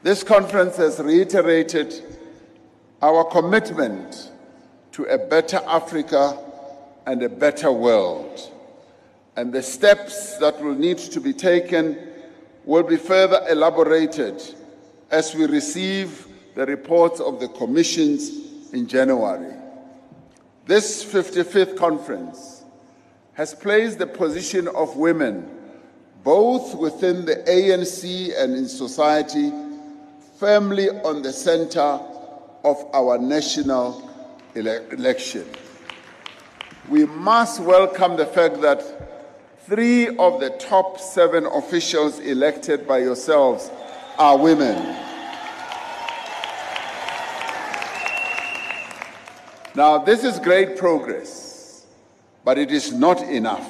This 0.04 0.24
conference 0.24 0.78
has 0.78 1.00
reiterated 1.00 2.02
our 3.02 3.26
commitment 3.26 4.32
to 4.94 5.04
a 5.04 5.18
better 5.18 5.60
Africa 5.68 6.46
and 7.10 7.24
a 7.24 7.30
better 7.30 7.72
world 7.72 8.40
and 9.36 9.52
the 9.52 9.64
steps 9.64 10.38
that 10.38 10.62
will 10.62 10.76
need 10.76 11.00
to 11.00 11.20
be 11.20 11.34
taken 11.34 11.98
will 12.66 12.84
be 12.84 12.98
further 12.98 13.44
elaborated 13.50 14.40
as 15.10 15.34
we 15.34 15.48
receive 15.48 16.28
the 16.54 16.64
reports 16.68 17.20
of 17.20 17.40
the 17.40 17.48
commissions 17.48 18.72
in 18.74 18.88
January. 18.88 19.56
This 20.68 21.04
55th 21.04 21.76
conference 21.78 22.64
has 23.34 23.56
placed 23.56 23.98
the 23.98 24.06
position 24.06 24.68
of 24.68 24.96
women, 24.96 25.50
both 26.24 26.76
within 26.76 27.26
the 27.26 27.38
ANC 27.38 28.40
and 28.40 28.54
in 28.54 28.68
society, 28.68 29.52
firmly 30.38 30.90
on 30.90 31.24
the 31.24 31.34
center 31.34 32.00
of 32.64 32.86
our 32.94 33.18
national 33.18 34.08
ele 34.56 34.86
election. 34.92 35.48
We 36.90 37.06
must 37.06 37.60
welcome 37.60 38.18
the 38.18 38.26
fact 38.26 38.62
that 38.62 38.84
Three 39.70 40.08
of 40.18 40.40
the 40.40 40.50
top 40.58 41.00
seven 41.00 41.46
officials 41.46 42.18
elected 42.18 42.88
by 42.88 42.98
yourselves 42.98 43.70
are 44.18 44.36
women. 44.36 44.76
Now, 49.76 50.00
this 50.00 50.24
is 50.24 50.40
great 50.40 50.76
progress, 50.76 51.86
but 52.44 52.58
it 52.58 52.72
is 52.72 52.92
not 52.92 53.22
enough. 53.22 53.70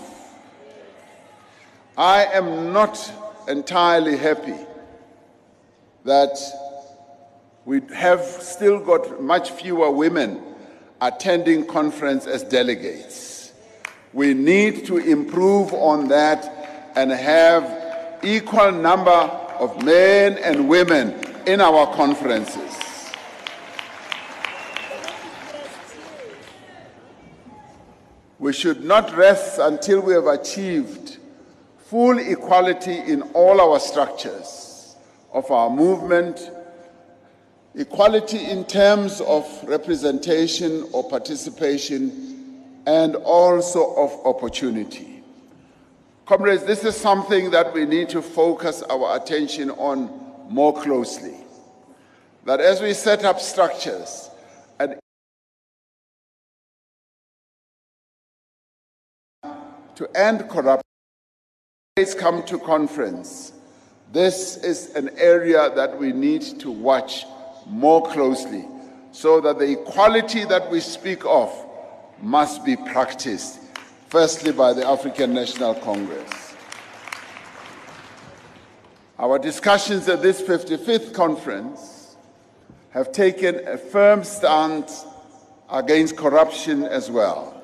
I 1.98 2.28
am 2.28 2.72
not 2.72 3.12
entirely 3.50 4.16
happy 4.16 4.56
that 6.06 6.40
we 7.66 7.82
have 7.94 8.22
still 8.22 8.80
got 8.80 9.22
much 9.22 9.52
fewer 9.52 9.92
women 9.92 10.42
attending 11.02 11.66
conference 11.66 12.28
as 12.28 12.44
delegates. 12.44 13.54
We 14.14 14.34
need 14.34 14.86
to 14.88 14.98
improve 14.98 15.74
on 15.74 16.08
that 16.10 16.92
and 16.96 17.12
have 17.12 18.24
equal 18.24 18.72
number 18.72 19.12
of 19.12 19.84
men 19.84 20.38
and 20.40 20.68
women 20.68 21.14
in 21.46 21.62
our 21.62 21.94
conferences. 21.96 22.76
We 28.40 28.54
should 28.54 28.84
not 28.84 29.16
rest 29.16 29.60
until 29.60 30.00
we 30.02 30.14
have 30.14 30.28
achieved 30.28 31.18
full 31.78 32.18
equality 32.20 32.94
in 32.94 33.22
all 33.34 33.60
our 33.60 33.80
structures 33.80 34.96
of 35.34 35.52
our 35.52 35.70
movement, 35.70 36.50
equality 37.80 38.38
in 38.38 38.66
terms 38.66 39.22
of 39.22 39.48
representation 39.64 40.86
or 40.92 41.10
participation 41.10 42.76
and 42.86 43.16
also 43.16 43.94
of 43.96 44.12
opportunity. 44.26 45.24
Comrades, 46.26 46.66
this 46.66 46.84
is 46.84 46.96
something 46.96 47.50
that 47.52 47.74
we 47.74 47.86
need 47.86 48.10
to 48.10 48.22
focus 48.22 48.84
our 48.84 49.16
attention 49.16 49.72
on 49.72 50.10
more 50.50 50.74
closely. 50.74 51.38
That 52.46 52.60
as 52.60 52.82
we 52.82 52.94
set 52.94 53.24
up 53.24 53.40
structures 53.40 54.30
and 54.78 55.00
to 59.96 60.18
end 60.18 60.50
corruption, 60.50 60.84
come 62.18 62.44
to 62.44 62.58
conference. 62.60 63.54
This 64.12 64.58
is 64.58 64.96
an 64.96 65.10
area 65.18 65.70
that 65.76 65.98
we 65.98 66.12
need 66.12 66.42
to 66.60 66.72
watch 66.72 67.26
more 67.70 68.06
closely 68.08 68.66
so 69.12 69.40
that 69.42 69.60
the 69.60 69.72
equality 69.72 70.46
that 70.46 70.70
we 70.70 70.80
speak 70.80 71.26
of 71.26 71.54
must 72.22 72.66
be 72.66 72.76
practiced, 72.76 73.60
firstly 74.08 74.52
by 74.52 74.74
the 74.74 74.86
African 74.86 75.34
National 75.34 75.74
Congress. 75.76 76.56
Our 79.18 79.40
discussions 79.40 80.08
at 80.08 80.22
this 80.22 80.42
55th 80.42 81.14
conference 81.14 82.16
have 82.92 83.12
taken 83.12 83.68
a 83.68 83.78
firm 83.78 84.24
stance 84.24 85.06
against 85.70 86.18
corruption 86.18 86.84
as 86.84 87.12
well. 87.12 87.56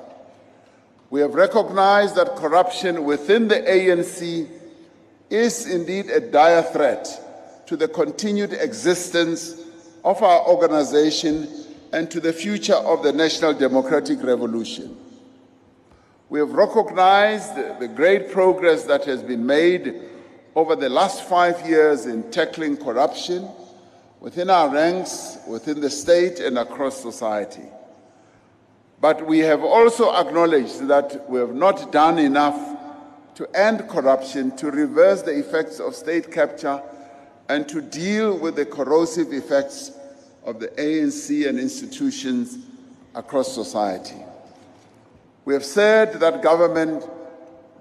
We 1.10 1.20
have 1.20 1.34
recognized 1.34 2.16
that 2.16 2.36
corruption 2.36 3.04
within 3.04 3.48
the 3.48 3.56
ANC 3.56 4.48
is 5.30 5.66
indeed 5.66 6.10
a 6.10 6.20
dire 6.20 6.62
threat 6.62 7.64
to 7.66 7.76
the 7.76 7.88
continued 7.88 8.52
existence 8.52 9.60
of 10.06 10.22
our 10.22 10.46
organization 10.46 11.48
and 11.92 12.08
to 12.12 12.20
the 12.20 12.32
future 12.32 12.76
of 12.76 13.02
the 13.02 13.12
national 13.12 13.52
democratic 13.52 14.22
revolution. 14.22 14.96
We 16.28 16.38
have 16.38 16.52
recognized 16.52 17.56
the 17.80 17.88
great 17.88 18.30
progress 18.30 18.84
that 18.84 19.04
has 19.06 19.20
been 19.20 19.44
made 19.44 20.00
over 20.54 20.76
the 20.76 20.88
last 20.88 21.24
five 21.24 21.68
years 21.68 22.06
in 22.06 22.30
tackling 22.30 22.76
corruption 22.76 23.48
within 24.20 24.48
our 24.48 24.72
ranks, 24.72 25.38
within 25.46 25.80
the 25.80 25.90
state, 25.90 26.38
and 26.38 26.56
across 26.56 27.02
society. 27.02 27.66
But 29.00 29.26
we 29.26 29.40
have 29.40 29.64
also 29.64 30.14
acknowledged 30.14 30.86
that 30.86 31.28
we 31.28 31.40
have 31.40 31.54
not 31.54 31.90
done 31.90 32.18
enough 32.18 32.76
to 33.34 33.46
end 33.56 33.88
corruption, 33.88 34.56
to 34.56 34.70
reverse 34.70 35.22
the 35.22 35.36
effects 35.36 35.80
of 35.80 35.96
state 35.96 36.30
capture, 36.30 36.80
and 37.48 37.68
to 37.68 37.80
deal 37.80 38.38
with 38.38 38.54
the 38.54 38.66
corrosive 38.66 39.32
effects 39.32 39.95
of 40.46 40.60
the 40.60 40.68
ANC 40.68 41.46
and 41.46 41.58
institutions 41.58 42.56
across 43.14 43.52
society. 43.52 44.16
We 45.44 45.54
have 45.54 45.64
said 45.64 46.14
that 46.20 46.42
government 46.42 47.04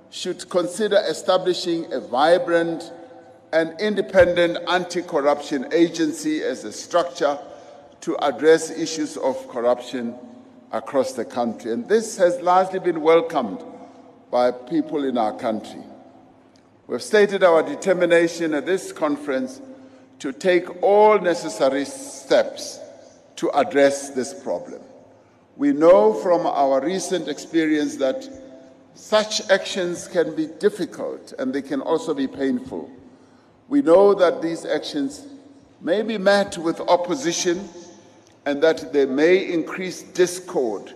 should 0.09 0.49
consider 0.49 0.97
establishing 1.07 1.91
a 1.93 1.99
vibrant 1.99 2.91
and 3.53 3.79
independent 3.79 4.57
anti 4.67 5.01
corruption 5.01 5.67
agency 5.71 6.41
as 6.41 6.63
a 6.63 6.71
structure 6.71 7.37
to 8.01 8.17
address 8.25 8.69
issues 8.69 9.15
of 9.17 9.47
corruption 9.47 10.15
across 10.71 11.13
the 11.13 11.25
country. 11.25 11.71
And 11.71 11.87
this 11.87 12.17
has 12.17 12.41
largely 12.41 12.79
been 12.79 13.01
welcomed 13.01 13.63
by 14.31 14.51
people 14.51 15.05
in 15.05 15.17
our 15.17 15.37
country. 15.37 15.83
We've 16.87 17.01
stated 17.01 17.43
our 17.43 17.63
determination 17.63 18.53
at 18.53 18.65
this 18.65 18.91
conference 18.91 19.61
to 20.19 20.31
take 20.31 20.81
all 20.83 21.19
necessary 21.19 21.85
steps 21.85 22.79
to 23.35 23.49
address 23.57 24.11
this 24.11 24.33
problem. 24.33 24.81
We 25.57 25.71
know 25.71 26.13
from 26.13 26.45
our 26.45 26.83
recent 26.83 27.27
experience 27.27 27.97
that 27.97 28.27
such 28.93 29.49
actions 29.49 30.07
can 30.07 30.35
be 30.35 30.47
difficult 30.47 31.33
and 31.37 31.53
they 31.53 31.61
can 31.61 31.81
also 31.81 32.13
be 32.13 32.27
painful. 32.27 32.89
We 33.67 33.81
know 33.81 34.13
that 34.13 34.41
these 34.41 34.65
actions 34.65 35.25
may 35.81 36.01
be 36.01 36.17
met 36.17 36.57
with 36.57 36.79
opposition 36.81 37.67
and 38.45 38.61
that 38.63 38.93
they 38.93 39.05
may 39.05 39.51
increase 39.51 40.01
discord 40.03 40.93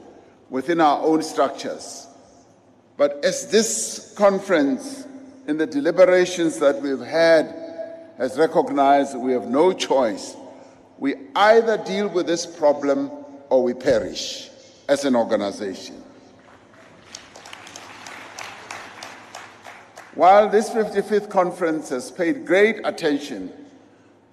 within 0.49 0.81
our 0.81 1.01
own 1.01 1.21
structures. 1.21 2.07
But 2.97 3.23
as 3.23 3.49
this 3.49 4.13
conference, 4.17 5.05
in 5.47 5.57
the 5.57 5.65
deliberations 5.65 6.59
that 6.59 6.81
we've 6.81 6.99
had, 6.99 7.68
has 8.19 8.37
recognized, 8.37 9.17
we 9.17 9.31
have 9.31 9.47
no 9.47 9.71
choice. 9.71 10.35
We 10.97 11.15
either 11.35 11.77
deal 11.77 12.09
with 12.09 12.27
this 12.27 12.45
problem 12.45 13.09
or 13.49 13.63
we 13.63 13.73
perish 13.73 14.49
as 14.89 15.05
an 15.05 15.15
organization. 15.15 16.03
While 20.15 20.49
this 20.49 20.69
55th 20.69 21.29
conference 21.29 21.89
has 21.89 22.11
paid 22.11 22.45
great 22.45 22.81
attention 22.83 23.53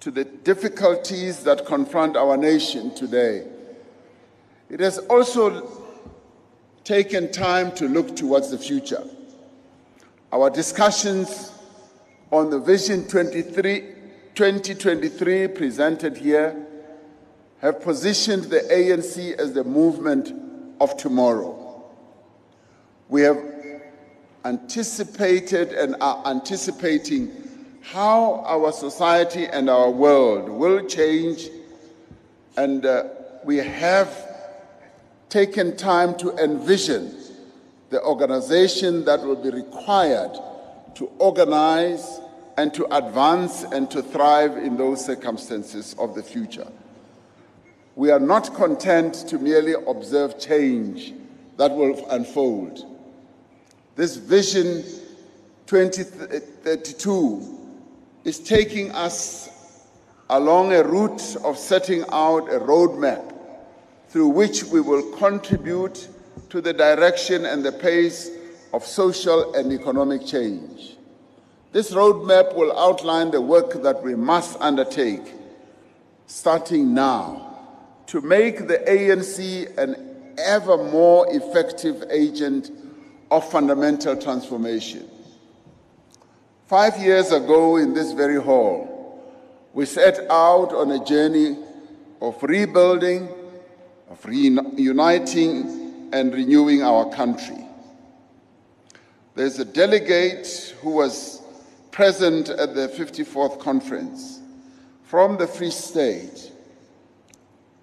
to 0.01 0.11
the 0.11 0.25
difficulties 0.25 1.43
that 1.43 1.65
confront 1.65 2.17
our 2.17 2.35
nation 2.35 2.93
today, 2.93 3.47
it 4.69 4.81
has 4.81 4.97
also 4.97 5.85
taken 6.83 7.31
time 7.31 7.71
to 7.75 7.87
look 7.87 8.17
towards 8.17 8.51
the 8.51 8.57
future. 8.57 9.03
Our 10.33 10.49
discussions 10.49 11.53
on 12.31 12.49
the 12.49 12.59
Vision 12.59 13.07
23, 13.07 13.81
2023 14.35 15.47
presented 15.47 16.17
here 16.17 16.65
have 17.61 17.81
positioned 17.81 18.43
the 18.45 18.59
ANC 18.71 19.33
as 19.39 19.53
the 19.53 19.63
movement 19.63 20.33
of 20.79 20.95
tomorrow. 20.97 21.85
We 23.09 23.21
have 23.21 23.41
anticipated 24.45 25.69
and 25.73 25.95
are 26.01 26.21
anticipating 26.27 27.31
how 27.81 28.43
our 28.45 28.71
society 28.71 29.45
and 29.45 29.69
our 29.69 29.89
world 29.89 30.49
will 30.49 30.85
change, 30.85 31.47
and 32.57 32.85
uh, 32.85 33.05
we 33.45 33.57
have 33.57 34.13
taken 35.29 35.77
time 35.77 36.17
to 36.17 36.31
envision 36.37 37.15
the 37.89 38.01
organization 38.03 39.05
that 39.05 39.21
will 39.21 39.41
be 39.41 39.49
required 39.49 40.37
to 40.97 41.09
organize 41.19 42.19
and 42.57 42.73
to 42.73 42.85
advance 42.97 43.63
and 43.63 43.89
to 43.91 44.01
thrive 44.01 44.57
in 44.57 44.75
those 44.77 45.05
circumstances 45.05 45.95
of 45.99 46.15
the 46.15 46.23
future. 46.23 46.65
We 47.95 48.09
are 48.09 48.19
not 48.19 48.55
content 48.55 49.13
to 49.27 49.37
merely 49.37 49.73
observe 49.73 50.39
change 50.39 51.13
that 51.57 51.71
will 51.71 52.03
unfold. 52.09 52.83
This 53.95 54.15
vision 54.15 54.83
2032 55.67 57.59
is 58.23 58.39
taking 58.39 58.91
us 58.91 59.49
along 60.31 60.73
a 60.73 60.81
route 60.83 61.35
of 61.43 61.59
setting 61.59 62.05
out 62.11 62.51
a 62.51 62.59
roadmap 62.59 63.35
through 64.09 64.29
which 64.29 64.63
we 64.63 64.81
will 64.81 65.15
contribute 65.17 66.07
to 66.49 66.59
the 66.59 66.73
direction 66.73 67.45
and 67.45 67.63
the 67.63 67.71
pace 67.71 68.31
of 68.73 68.85
social 68.85 69.53
and 69.55 69.71
economic 69.71 70.25
change. 70.25 70.95
This 71.71 71.91
roadmap 71.91 72.55
will 72.55 72.77
outline 72.77 73.31
the 73.31 73.41
work 73.41 73.81
that 73.83 74.01
we 74.03 74.15
must 74.15 74.59
undertake, 74.59 75.33
starting 76.27 76.93
now, 76.93 77.57
to 78.07 78.21
make 78.21 78.67
the 78.67 78.77
ANC 78.87 79.77
an 79.77 80.33
ever 80.37 80.77
more 80.77 81.27
effective 81.29 82.03
agent 82.09 82.71
of 83.31 83.49
fundamental 83.51 84.15
transformation. 84.15 85.09
Five 86.67 86.97
years 86.97 87.31
ago, 87.31 87.77
in 87.77 87.93
this 87.93 88.11
very 88.11 88.41
hall, 88.41 88.93
we 89.73 89.85
set 89.85 90.19
out 90.29 90.73
on 90.73 90.91
a 90.91 91.03
journey 91.03 91.57
of 92.21 92.41
rebuilding 92.41 93.29
of 94.09 94.25
reuniting 94.25 96.09
and 96.13 96.33
renewing 96.33 96.81
our 96.81 97.09
country. 97.09 97.66
There's 99.37 99.59
a 99.59 99.65
delegate 99.65 100.73
who 100.81 100.93
was 100.93 101.43
present 101.91 102.49
at 102.49 102.73
the 102.73 102.87
54th 102.87 103.59
conference 103.59 104.39
from 105.03 105.37
the 105.37 105.45
Free 105.45 105.69
State. 105.69 106.51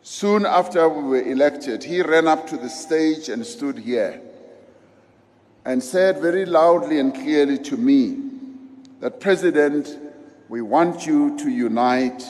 Soon 0.02 0.46
after 0.46 0.88
we 0.88 1.02
were 1.04 1.22
elected, 1.22 1.84
he 1.84 2.02
ran 2.02 2.26
up 2.26 2.48
to 2.48 2.56
the 2.56 2.68
stage 2.68 3.28
and 3.28 3.46
stood 3.46 3.78
here 3.78 4.20
and 5.64 5.80
said 5.80 6.18
very 6.18 6.44
loudly 6.44 6.98
and 6.98 7.14
clearly 7.14 7.58
to 7.58 7.76
me 7.76 8.18
that, 8.98 9.20
President, 9.20 9.96
we 10.48 10.60
want 10.60 11.06
you 11.06 11.38
to 11.38 11.48
unite 11.48 12.24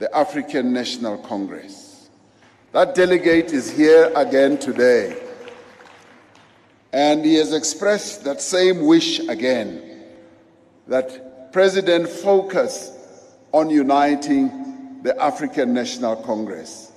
the 0.00 0.14
African 0.14 0.70
National 0.70 1.16
Congress. 1.16 2.10
That 2.72 2.94
delegate 2.94 3.54
is 3.54 3.74
here 3.74 4.12
again 4.14 4.58
today. 4.58 5.23
And 6.94 7.24
he 7.24 7.34
has 7.34 7.52
expressed 7.52 8.22
that 8.22 8.40
same 8.40 8.86
wish 8.86 9.18
again 9.18 9.82
that 10.86 11.52
President 11.52 12.08
focus 12.08 13.36
on 13.50 13.68
uniting 13.68 15.02
the 15.02 15.20
African 15.20 15.74
National 15.74 16.14
Congress. 16.14 16.92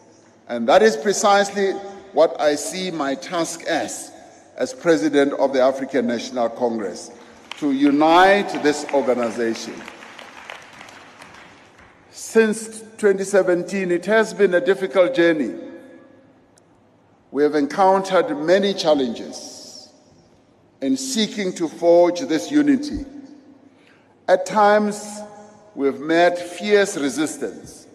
And 0.49 0.69
that 0.69 0.83
is 0.83 0.95
precisely 0.95 1.71
what 2.13 2.39
I 2.39 2.53
see 2.53 2.91
my 2.91 3.15
task 3.15 3.63
as, 3.63 4.11
as 4.55 4.71
President 4.71 5.33
of 5.33 5.51
the 5.51 5.63
African 5.63 6.05
National 6.05 6.47
Congress, 6.47 7.09
to 7.57 7.71
unite 7.71 8.49
this 8.61 8.85
organization. 8.93 9.73
Since 12.11 12.81
2017, 12.99 13.89
it 13.89 14.05
has 14.05 14.31
been 14.31 14.53
a 14.53 14.61
difficult 14.61 15.15
journey 15.15 15.55
we 17.31 17.41
have 17.41 17.55
encountered 17.55 18.37
many 18.37 18.73
challenges 18.73 19.56
in 20.81 20.95
seeking 20.97 21.53
to 21.53 21.67
forge 21.67 22.21
this 22.21 22.51
unity. 22.51 23.05
At 24.27 24.45
times, 24.45 25.21
we 25.75 25.87
have 25.87 25.99
met 25.99 26.37
fierce 26.37 26.97
resistance. 26.97 27.87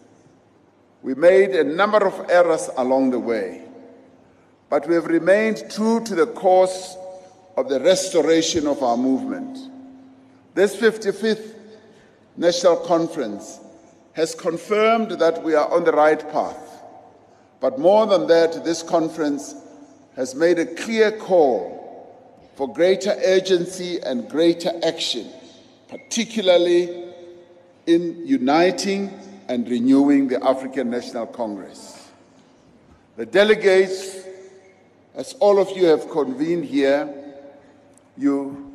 We 1.02 1.14
made 1.14 1.50
a 1.50 1.64
number 1.64 2.06
of 2.06 2.30
errors 2.30 2.70
along 2.76 3.10
the 3.10 3.18
way, 3.18 3.62
but 4.70 4.88
we 4.88 4.94
have 4.94 5.06
remained 5.06 5.64
true 5.70 6.02
to 6.04 6.14
the 6.14 6.26
course 6.26 6.96
of 7.56 7.68
the 7.68 7.80
restoration 7.80 8.66
of 8.66 8.82
our 8.82 8.96
movement. 8.96 9.58
This 10.54 10.76
55th 10.76 11.54
National 12.36 12.76
Conference 12.76 13.60
has 14.14 14.34
confirmed 14.34 15.12
that 15.12 15.42
we 15.42 15.54
are 15.54 15.70
on 15.70 15.84
the 15.84 15.92
right 15.92 16.20
path. 16.32 16.82
But 17.60 17.78
more 17.78 18.06
than 18.06 18.26
that, 18.26 18.64
this 18.64 18.82
conference 18.82 19.54
has 20.16 20.34
made 20.34 20.58
a 20.58 20.66
clear 20.66 21.12
call 21.12 21.81
for 22.54 22.72
greater 22.72 23.14
urgency 23.24 24.00
and 24.00 24.28
greater 24.28 24.70
action, 24.84 25.28
particularly 25.88 27.12
in 27.86 28.26
uniting 28.26 29.12
and 29.48 29.68
renewing 29.68 30.28
the 30.28 30.42
African 30.44 30.90
National 30.90 31.26
Congress. 31.26 32.10
The 33.16 33.26
delegates, 33.26 34.24
as 35.14 35.34
all 35.34 35.58
of 35.58 35.76
you 35.76 35.86
have 35.86 36.10
convened 36.10 36.64
here, 36.64 37.12
you 38.16 38.72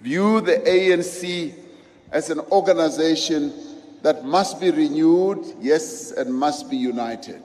view 0.00 0.40
the 0.40 0.58
ANC 0.58 1.54
as 2.10 2.30
an 2.30 2.40
organization 2.50 3.52
that 4.02 4.24
must 4.24 4.60
be 4.60 4.70
renewed, 4.70 5.44
yes, 5.60 6.10
and 6.10 6.34
must 6.34 6.68
be 6.68 6.76
united 6.76 7.42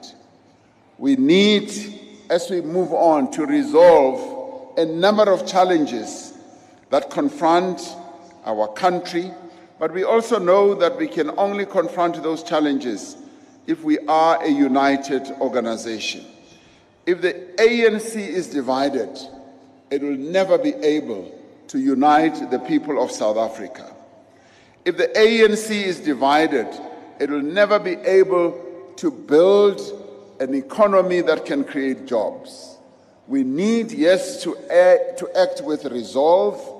we 0.98 1.14
need, 1.14 1.70
as 2.28 2.50
we 2.50 2.60
move 2.60 2.92
on, 2.92 3.30
to 3.30 3.46
resolve 3.46 4.37
a 4.78 4.86
number 4.86 5.30
of 5.30 5.46
challenges 5.46 6.32
that 6.90 7.10
confront 7.10 7.80
our 8.44 8.68
country, 8.68 9.30
But 9.78 9.94
we 9.94 10.02
also 10.02 10.38
know 10.38 10.74
that 10.74 10.96
we 10.96 11.06
can 11.06 11.30
only 11.38 11.64
confront 11.64 12.20
those 12.22 12.42
challenges 12.42 13.16
if 13.66 13.82
we 13.84 13.98
are 14.00 14.42
a 14.42 14.48
united 14.48 15.30
organization. 15.40 16.24
If 17.06 17.20
the 17.20 17.34
ANC 17.58 18.16
is 18.16 18.48
divided, 18.48 19.16
it 19.90 20.02
will 20.02 20.16
never 20.16 20.58
be 20.58 20.74
able 20.74 21.32
to 21.68 21.78
unite 21.78 22.50
the 22.50 22.58
people 22.58 23.02
of 23.02 23.10
South 23.10 23.36
Africa. 23.36 23.94
If 24.84 24.96
the 24.96 25.08
ANC 25.08 25.70
is 25.70 26.00
divided, 26.00 26.66
it 27.20 27.30
will 27.30 27.42
never 27.42 27.78
be 27.78 27.94
able 27.94 28.92
to 28.96 29.10
build 29.10 29.80
an 30.40 30.54
economy 30.54 31.20
that 31.20 31.44
can 31.44 31.62
create 31.62 32.06
jobs. 32.06 32.77
We 33.28 33.44
need, 33.44 33.92
yes, 33.92 34.42
to 34.42 34.56
act, 34.72 35.18
to 35.18 35.28
act 35.38 35.60
with 35.60 35.84
resolve 35.84 36.76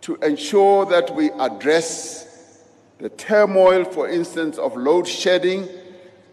to 0.00 0.16
ensure 0.16 0.86
that 0.86 1.14
we 1.14 1.30
address 1.32 2.64
the 2.98 3.10
turmoil, 3.10 3.84
for 3.84 4.08
instance, 4.08 4.56
of 4.56 4.74
load 4.74 5.06
shedding 5.06 5.68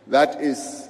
that 0.08 0.42
is 0.42 0.88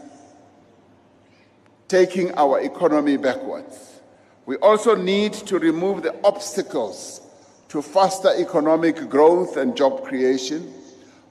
taking 1.88 2.34
our 2.36 2.60
economy 2.60 3.18
backwards. 3.18 4.00
We 4.46 4.58
also 4.58 4.96
need 4.96 5.34
to 5.34 5.58
remove 5.58 6.04
the 6.04 6.16
obstacles 6.24 7.22
to 7.70 7.82
faster 7.82 8.32
economic 8.38 9.10
growth 9.10 9.58
and 9.58 9.76
job 9.76 10.04
creation. 10.04 10.72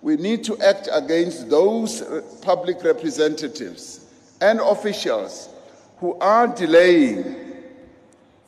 We 0.02 0.16
need 0.16 0.42
to 0.44 0.58
act 0.58 0.88
against 0.92 1.48
those 1.48 2.02
public 2.42 2.82
representatives 2.82 4.04
and 4.40 4.60
officials 4.60 5.48
who 5.98 6.14
are 6.18 6.46
delaying 6.46 7.24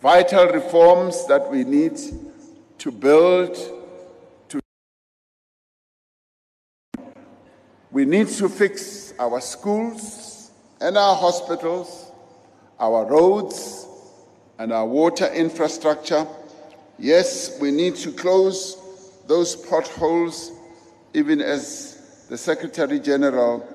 vital 0.02 0.46
reforms 0.48 1.26
that 1.26 1.50
we 1.50 1.64
need 1.64 1.98
to 2.78 2.92
build 2.92 3.54
to 4.48 4.60
we 7.90 8.04
need 8.04 8.28
to 8.28 8.48
fix 8.48 9.14
our 9.18 9.40
schools 9.40 10.50
and 10.80 10.96
our 10.96 11.16
hospitals 11.16 12.12
our 12.78 13.04
roads 13.06 13.86
and 14.58 14.72
our 14.72 14.86
water 14.86 15.26
infrastructure. 15.32 16.26
Yes 16.98 17.58
we 17.60 17.70
need 17.70 17.96
to 17.96 18.12
close 18.12 18.76
those 19.26 19.56
potholes 19.56 20.52
even 21.14 21.40
as 21.40 22.26
the 22.28 22.36
secretary 22.36 23.00
general 23.00 23.66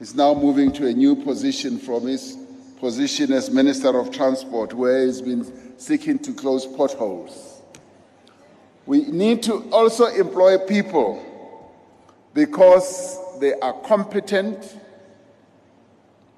is 0.00 0.14
now 0.14 0.34
moving 0.34 0.72
to 0.72 0.86
a 0.86 0.92
new 0.92 1.16
position 1.16 1.78
from 1.78 2.06
his 2.06 2.36
position 2.80 3.32
as 3.32 3.50
minister 3.50 3.98
of 3.98 4.10
transport 4.10 4.72
where 4.72 5.04
he's 5.04 5.20
been 5.20 5.44
seeking 5.78 6.18
to 6.18 6.32
close 6.32 6.64
potholes 6.64 7.48
we 8.88 9.02
need 9.02 9.42
to 9.42 9.68
also 9.70 10.06
employ 10.06 10.56
people 10.56 11.22
because 12.32 13.18
they 13.38 13.52
are 13.52 13.74
competent, 13.82 14.78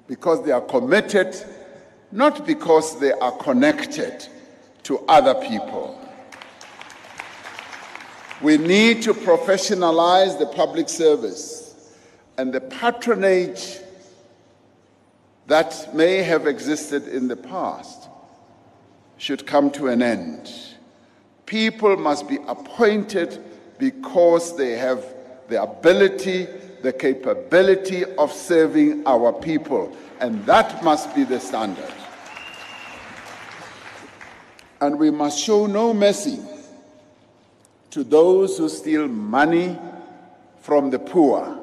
because 0.05 0.43
they 0.43 0.51
are 0.51 0.59
committed, 0.59 1.33
not 2.11 2.45
because 2.45 2.99
they 2.99 3.13
are 3.13 3.31
connected 3.37 4.27
to 4.83 4.99
other 5.07 5.33
people. 5.33 5.97
We 8.41 8.57
need 8.57 9.01
to 9.03 9.13
professionalize 9.13 10.37
the 10.37 10.47
public 10.47 10.89
service 10.89 11.60
and 12.41 12.51
the 12.51 12.59
patronage 12.59 13.77
that 15.45 15.93
may 15.93 16.23
have 16.23 16.47
existed 16.47 17.07
in 17.07 17.27
the 17.27 17.35
past 17.35 18.09
should 19.17 19.45
come 19.45 19.69
to 19.69 19.89
an 19.89 20.01
end. 20.01 20.51
People 21.45 21.95
must 21.97 22.27
be 22.27 22.39
appointed 22.47 23.39
because 23.77 24.57
they 24.57 24.71
have 24.71 25.05
the 25.49 25.61
ability, 25.61 26.47
the 26.81 26.91
capability 26.91 28.05
of 28.15 28.33
serving 28.33 29.05
our 29.05 29.31
people. 29.31 29.95
And 30.19 30.43
that 30.47 30.83
must 30.83 31.13
be 31.13 31.23
the 31.23 31.39
standard. 31.39 31.93
And 34.81 34.97
we 34.97 35.11
must 35.11 35.37
show 35.37 35.67
no 35.67 35.93
mercy 35.93 36.39
to 37.91 38.03
those 38.03 38.57
who 38.57 38.67
steal 38.67 39.07
money 39.07 39.77
from 40.61 40.89
the 40.89 40.97
poor, 40.97 41.60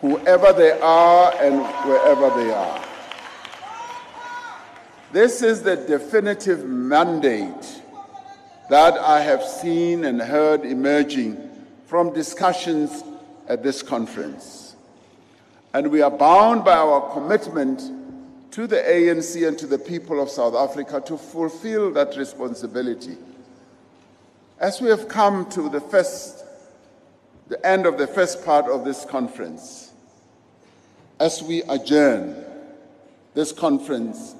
whoever 0.00 0.52
they 0.52 0.72
are 0.80 1.34
and 1.40 1.60
wherever 1.88 2.30
they 2.42 2.50
are. 2.52 2.84
This 5.12 5.42
is 5.42 5.62
the 5.62 5.76
definitive 5.76 6.64
mandate 6.64 7.82
that 8.70 8.96
I 8.98 9.20
have 9.20 9.42
seen 9.42 10.04
and 10.04 10.20
heard 10.20 10.64
emerging 10.64 11.50
from 11.86 12.12
discussions 12.12 13.02
at 13.48 13.64
this 13.64 13.82
conference. 13.82 14.76
And 15.74 15.90
we 15.90 16.02
are 16.02 16.10
bound 16.10 16.64
by 16.64 16.76
our 16.76 17.12
commitment 17.12 17.82
to 18.52 18.66
the 18.66 18.76
ANC 18.76 19.46
and 19.46 19.58
to 19.58 19.66
the 19.66 19.78
people 19.78 20.22
of 20.22 20.30
South 20.30 20.54
Africa 20.54 21.00
to 21.06 21.18
fulfill 21.18 21.92
that 21.92 22.16
responsibility. 22.16 23.16
As 24.58 24.80
we 24.80 24.88
have 24.88 25.08
come 25.08 25.48
to 25.50 25.68
the 25.68 25.80
first, 25.80 26.44
the 27.48 27.64
end 27.66 27.86
of 27.86 27.98
the 27.98 28.06
first 28.06 28.44
part 28.44 28.66
of 28.66 28.84
this 28.84 29.04
conference, 29.04 29.89
as 31.20 31.42
we 31.42 31.62
adjourn 31.64 32.34
this 33.34 33.52
conference 33.52 34.34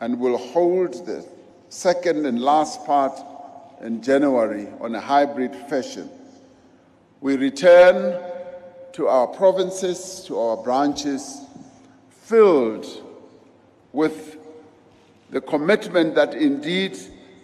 and 0.00 0.18
will 0.18 0.38
hold 0.38 1.04
the 1.04 1.26
second 1.68 2.24
and 2.24 2.40
last 2.40 2.86
part 2.86 3.12
in 3.82 4.00
January 4.00 4.68
on 4.80 4.94
a 4.94 5.00
hybrid 5.00 5.54
fashion. 5.68 6.08
We 7.20 7.36
return 7.36 8.22
to 8.92 9.08
our 9.08 9.26
provinces, 9.26 10.24
to 10.28 10.38
our 10.38 10.56
branches, 10.56 11.44
filled 12.10 12.86
with 13.92 14.36
the 15.30 15.40
commitment 15.40 16.14
that 16.14 16.34
indeed 16.34 16.96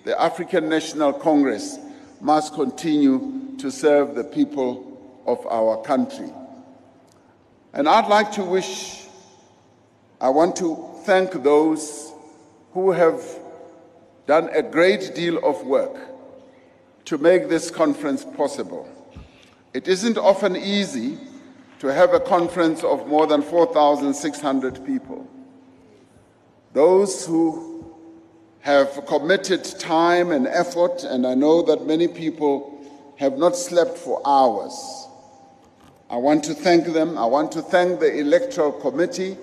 the 0.05 0.21
African 0.21 0.69
National 0.69 1.13
Congress 1.13 1.77
must 2.21 2.55
continue 2.55 3.57
to 3.59 3.71
serve 3.71 4.15
the 4.15 4.25
people 4.25 5.23
of 5.27 5.45
our 5.49 5.83
country. 5.83 6.31
And 7.77 7.87
I'd 7.87 8.09
like 8.09 8.33
to 8.33 8.43
wish, 8.43 9.05
I 10.19 10.31
want 10.31 10.57
to 10.57 10.83
thank 11.05 11.33
those 11.43 12.11
who 12.73 12.91
have 12.93 13.23
done 14.27 14.49
a 14.55 14.63
great 14.63 15.15
deal 15.15 15.37
of 15.45 15.63
work 15.67 15.95
to 17.05 17.19
make 17.19 17.51
this 17.51 17.71
conference 17.71 18.25
possible. 18.25 18.89
It 19.75 19.89
isn't 19.89 20.17
often 20.17 20.57
easy 20.57 21.19
to 21.81 21.89
have 21.89 22.15
a 22.15 22.21
conference 22.21 22.83
of 22.83 23.07
more 23.09 23.27
than 23.27 23.43
4,600 23.43 24.87
people. 24.87 25.29
Those 26.73 27.27
who 27.27 27.95
have 28.61 29.05
committed 29.07 29.65
time 29.79 30.31
and 30.31 30.47
effort, 30.47 31.05
and 31.05 31.27
I 31.27 31.35
know 31.35 31.61
that 31.61 31.87
many 31.87 32.09
people 32.09 32.81
have 33.19 33.37
not 33.37 33.55
slept 33.55 33.99
for 33.99 34.23
hours. 34.27 35.06
I 36.09 36.17
want 36.17 36.45
to 36.45 36.55
thank 36.55 36.87
them. 36.93 37.19
I 37.19 37.27
want 37.27 37.51
to 37.53 37.63
thank 37.63 37.99
the 37.99 38.21
Electoral 38.21 38.71
Committee, 38.71 39.37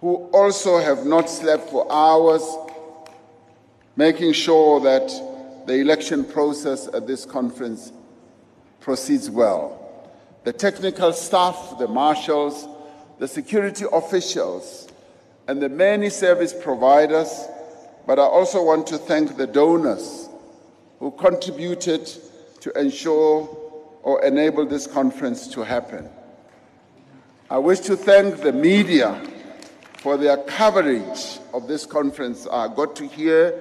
who 0.00 0.14
also 0.32 0.78
have 0.78 1.04
not 1.04 1.28
slept 1.28 1.70
for 1.70 1.90
hours, 1.90 2.42
making 3.96 4.32
sure 4.32 4.78
that 4.80 5.08
the 5.66 5.74
election 5.74 6.24
process 6.24 6.86
at 6.94 7.08
this 7.08 7.24
conference 7.24 7.90
proceeds 8.78 9.28
well. 9.28 9.82
The 10.44 10.52
technical 10.52 11.12
staff, 11.12 11.76
the 11.80 11.88
marshals, 11.88 12.68
the 13.18 13.26
security 13.26 13.86
officials, 13.92 14.86
and 15.48 15.60
the 15.60 15.68
many 15.68 16.10
service 16.10 16.54
providers, 16.54 17.44
but 18.06 18.20
I 18.20 18.22
also 18.22 18.62
want 18.62 18.86
to 18.88 18.98
thank 18.98 19.36
the 19.36 19.48
donors 19.48 20.28
who 21.00 21.10
contributed 21.10 22.06
to 22.60 22.70
ensure 22.78 23.65
or 24.06 24.24
enable 24.24 24.64
this 24.64 24.86
conference 24.86 25.48
to 25.48 25.64
happen. 25.64 26.08
I 27.50 27.58
wish 27.58 27.80
to 27.80 27.96
thank 27.96 28.36
the 28.36 28.52
media 28.52 29.20
for 29.98 30.16
their 30.16 30.36
coverage 30.36 31.40
of 31.52 31.66
this 31.66 31.84
conference. 31.84 32.46
I 32.46 32.72
got 32.72 32.94
to 32.96 33.08
hear 33.08 33.60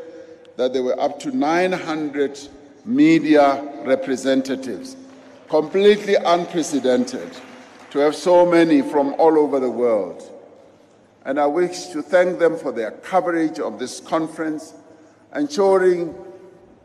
that 0.58 0.72
there 0.72 0.84
were 0.84 1.00
up 1.02 1.20
to 1.22 1.36
900 1.36 2.38
media 2.86 3.68
representatives, 3.86 4.96
completely 5.50 6.14
unprecedented 6.14 7.32
to 7.90 7.98
have 7.98 8.16
so 8.16 8.46
many 8.46 8.84
from 8.84 9.16
all 9.18 9.40
over 9.40 9.60
the 9.60 9.72
world. 9.72 10.32
And 11.26 11.40
I 11.40 11.48
wish 11.48 11.88
to 11.88 12.04
thank 12.04 12.38
them 12.38 12.56
for 12.56 12.72
their 12.72 12.92
coverage 12.92 13.60
of 13.60 13.80
this 13.80 14.00
conference, 14.00 14.76
ensuring 15.36 16.14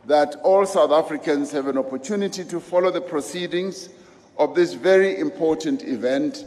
that 0.07 0.37
all 0.43 0.67
South 0.67 0.91
Africans 0.91 1.53
have 1.53 1.67
an 1.67 1.79
opportunity 1.79 2.45
to 2.45 2.61
follow 2.61 2.91
the 2.91 3.01
proceedings 3.01 3.89
of 4.39 4.55
this 4.55 4.75
very 4.75 5.19
important 5.19 5.83
event 5.83 6.45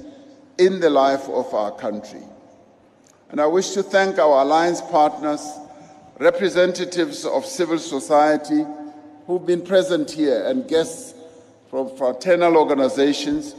in 0.57 0.79
the 0.79 0.89
life 0.89 1.27
of 1.29 1.53
our 1.53 1.71
country. 1.71 2.23
And 3.29 3.39
I 3.39 3.45
wish 3.45 3.71
to 3.71 3.83
thank 3.83 4.19
our 4.19 4.41
alliance 4.41 4.81
partners 4.81 5.47
representatives 6.19 7.25
of 7.25 7.45
civil 7.45 7.79
society 7.79 8.65
who've 9.25 9.45
been 9.45 9.61
present 9.61 10.11
here 10.11 10.45
and 10.45 10.67
guests 10.67 11.15
from 11.69 11.95
fraternal 11.97 12.55
organizations, 12.55 13.55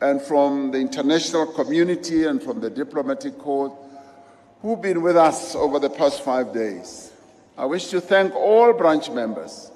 and 0.00 0.20
from 0.20 0.70
the 0.72 0.78
international 0.78 1.46
community 1.46 2.24
and 2.24 2.42
from 2.42 2.60
the 2.60 2.68
diplomatic 2.68 3.38
corps 3.38 3.74
who've 4.60 4.82
been 4.82 5.00
with 5.00 5.16
us 5.16 5.54
over 5.54 5.78
the 5.78 5.88
past 5.88 6.22
five 6.22 6.52
days. 6.52 7.05
I 7.58 7.64
wish 7.64 7.88
to 7.88 8.02
thank 8.02 8.34
all 8.34 8.74
branch 8.74 9.10
members 9.10 9.70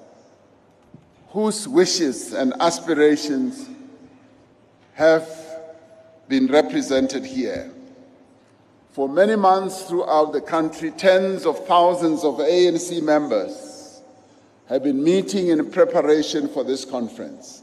whose 1.31 1.67
wishes 1.67 2.35
and 2.35 2.53
aspirations 2.61 3.69
have 4.95 5.27
been 6.29 6.47
represented 6.47 7.25
here. 7.25 7.73
For 8.93 9.09
many 9.09 9.35
months 9.35 9.85
throughout 9.85 10.33
the 10.33 10.43
country, 10.43 10.91
tens 10.91 11.47
of 11.47 11.67
thousands 11.67 12.23
of 12.23 12.35
ANC 12.35 13.01
members 13.03 14.03
have 14.69 14.83
been 14.83 15.03
meeting 15.03 15.49
in 15.49 15.71
preparation 15.71 16.49
for 16.49 16.65
this 16.65 16.85
conference. 16.85 17.63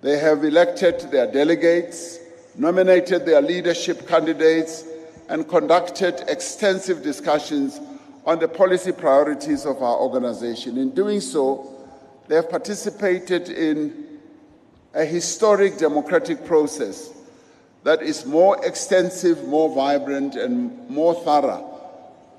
They 0.00 0.18
have 0.18 0.44
elected 0.44 1.00
their 1.12 1.30
delegates, 1.30 2.18
nominated 2.56 3.26
their 3.26 3.42
leadership 3.42 4.08
candidates, 4.08 4.84
and 5.28 5.48
conducted 5.48 6.24
extensive 6.26 7.02
discussions 7.02 7.78
on 8.30 8.38
the 8.38 8.46
policy 8.46 8.92
priorities 8.92 9.66
of 9.66 9.82
our 9.82 9.96
organization. 9.96 10.78
In 10.78 10.90
doing 10.90 11.20
so, 11.20 11.68
they 12.28 12.36
have 12.36 12.48
participated 12.48 13.48
in 13.48 14.20
a 14.94 15.04
historic 15.04 15.78
democratic 15.78 16.44
process 16.46 17.12
that 17.82 18.00
is 18.02 18.24
more 18.24 18.64
extensive, 18.64 19.42
more 19.48 19.74
vibrant, 19.74 20.36
and 20.36 20.88
more 20.88 21.12
thorough 21.24 21.76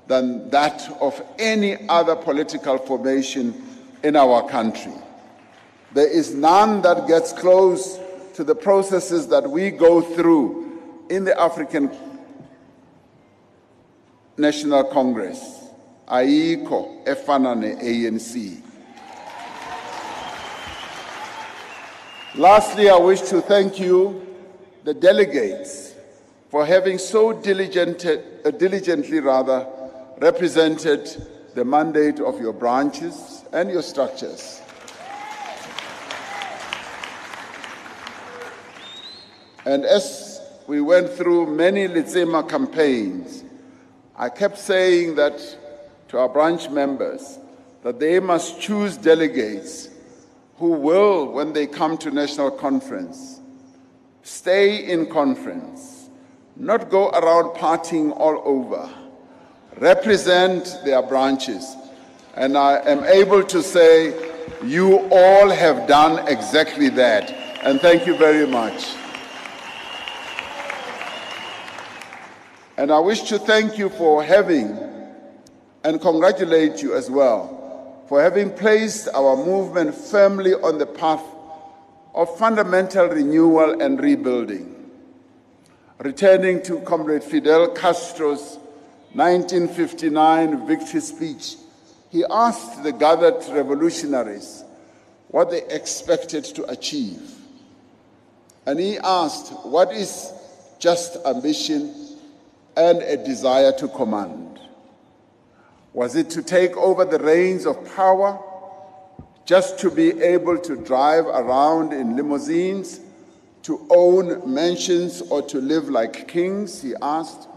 than 0.06 0.48
that 0.48 0.90
of 0.98 1.22
any 1.38 1.86
other 1.90 2.16
political 2.16 2.78
formation 2.78 3.52
in 4.02 4.16
our 4.16 4.48
country. 4.48 4.94
There 5.92 6.08
is 6.08 6.34
none 6.34 6.80
that 6.82 7.06
gets 7.06 7.34
close 7.34 8.00
to 8.32 8.44
the 8.44 8.54
processes 8.54 9.28
that 9.28 9.50
we 9.50 9.70
go 9.70 10.00
through 10.00 11.04
in 11.10 11.24
the 11.24 11.38
African 11.38 11.94
National 14.38 14.84
Congress. 14.84 15.61
Ayiko 16.12 17.02
efana 17.06 17.56
ANC. 17.80 18.60
Lastly, 22.34 22.90
I 22.90 22.96
wish 22.96 23.22
to 23.22 23.40
thank 23.40 23.80
you 23.80 24.26
the 24.84 24.92
delegates 24.92 25.94
for 26.50 26.66
having 26.66 26.98
so 26.98 27.32
diligent, 27.32 28.04
uh, 28.04 28.50
diligently 28.50 29.20
rather 29.20 29.66
represented 30.18 31.08
the 31.54 31.64
mandate 31.64 32.20
of 32.20 32.38
your 32.38 32.52
branches 32.52 33.44
and 33.54 33.70
your 33.70 33.82
structures. 33.82 34.60
And 39.64 39.86
as 39.86 40.42
we 40.66 40.82
went 40.82 41.08
through 41.10 41.54
many 41.54 41.88
Letsema 41.88 42.46
campaigns, 42.46 43.44
I 44.14 44.28
kept 44.28 44.58
saying 44.58 45.14
that 45.14 45.40
to 46.12 46.18
our 46.18 46.28
branch 46.28 46.70
members 46.70 47.38
that 47.82 47.98
they 47.98 48.20
must 48.20 48.60
choose 48.60 48.96
delegates 48.96 49.88
who 50.58 50.70
will, 50.72 51.32
when 51.32 51.52
they 51.52 51.66
come 51.66 51.98
to 51.98 52.10
national 52.10 52.52
conference, 52.52 53.40
Stay 54.24 54.88
in 54.88 55.06
conference, 55.06 56.08
not 56.54 56.90
go 56.90 57.10
around 57.10 57.56
partying 57.56 58.16
all 58.16 58.40
over. 58.44 58.88
Represent 59.78 60.78
their 60.84 61.02
branches. 61.02 61.74
And 62.34 62.56
I 62.56 62.78
am 62.88 63.02
able 63.02 63.42
to 63.42 63.62
say, 63.62 64.14
you 64.64 65.08
all 65.10 65.50
have 65.50 65.88
done 65.88 66.28
exactly 66.28 66.88
that. 66.90 67.32
And 67.64 67.80
thank 67.80 68.06
you 68.06 68.16
very 68.16 68.46
much. 68.46 68.94
And 72.76 72.92
I 72.92 73.00
wish 73.00 73.22
to 73.22 73.40
thank 73.40 73.76
you 73.76 73.88
for 73.88 74.22
having 74.22 74.91
and 75.84 76.00
congratulate 76.00 76.82
you 76.82 76.94
as 76.94 77.10
well 77.10 78.04
for 78.08 78.22
having 78.22 78.50
placed 78.50 79.08
our 79.14 79.36
movement 79.36 79.94
firmly 79.94 80.54
on 80.54 80.78
the 80.78 80.86
path 80.86 81.24
of 82.14 82.36
fundamental 82.38 83.08
renewal 83.08 83.80
and 83.80 84.00
rebuilding. 84.00 84.90
Returning 85.98 86.62
to 86.62 86.80
Comrade 86.80 87.24
Fidel 87.24 87.68
Castro's 87.68 88.58
1959 89.14 90.66
victory 90.66 91.00
speech, 91.00 91.56
he 92.10 92.24
asked 92.30 92.82
the 92.82 92.92
gathered 92.92 93.42
revolutionaries 93.50 94.64
what 95.28 95.50
they 95.50 95.62
expected 95.68 96.44
to 96.44 96.64
achieve. 96.68 97.22
And 98.66 98.78
he 98.78 98.98
asked, 98.98 99.52
What 99.64 99.92
is 99.92 100.32
just 100.78 101.16
ambition 101.24 101.94
and 102.76 103.00
a 103.02 103.16
desire 103.16 103.72
to 103.78 103.88
command? 103.88 104.51
Was 105.92 106.16
it 106.16 106.30
to 106.30 106.42
take 106.42 106.76
over 106.76 107.04
the 107.04 107.18
reins 107.18 107.66
of 107.66 107.84
power? 107.94 108.40
just 109.44 109.78
to 109.80 109.90
be 109.90 110.20
able 110.22 110.58
to 110.58 110.76
drive 110.76 111.26
around 111.26 111.92
in 111.92 112.16
limousines, 112.16 113.00
to 113.62 113.86
own 113.90 114.52
mansions, 114.52 115.20
or 115.22 115.42
to 115.42 115.60
live 115.60 115.88
like 115.88 116.28
kings, 116.28 116.82
he 116.82 116.94
asked? 117.02 117.48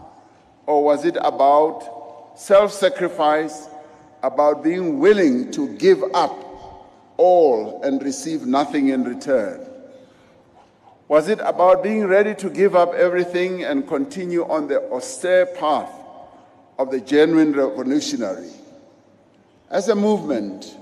Or 0.66 0.84
was 0.84 1.04
it 1.04 1.16
about 1.20 2.32
self 2.36 2.72
sacrifice, 2.72 3.68
about 4.22 4.64
being 4.64 4.98
willing 4.98 5.50
to 5.52 5.68
give 5.76 6.02
up 6.12 6.42
all 7.16 7.80
and 7.82 8.02
receive 8.02 8.46
nothing 8.46 8.88
in 8.88 9.04
return? 9.04 9.64
Was 11.08 11.28
it 11.28 11.38
about 11.40 11.84
being 11.84 12.06
ready 12.06 12.34
to 12.34 12.50
give 12.50 12.74
up 12.74 12.92
everything 12.94 13.62
and 13.62 13.86
continue 13.86 14.44
on 14.44 14.66
the 14.66 14.82
austere 14.90 15.46
path 15.46 15.90
of 16.78 16.90
the 16.90 17.00
genuine 17.00 17.52
revolutionary? 17.52 18.50
As 19.70 19.88
a 19.88 19.94
movement, 19.94 20.76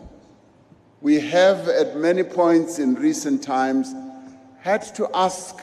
we 1.00 1.20
have 1.20 1.68
at 1.68 1.96
many 1.96 2.22
points 2.22 2.78
in 2.78 2.94
recent 2.94 3.42
times 3.42 3.94
had 4.60 4.82
to 4.94 5.08
ask 5.14 5.60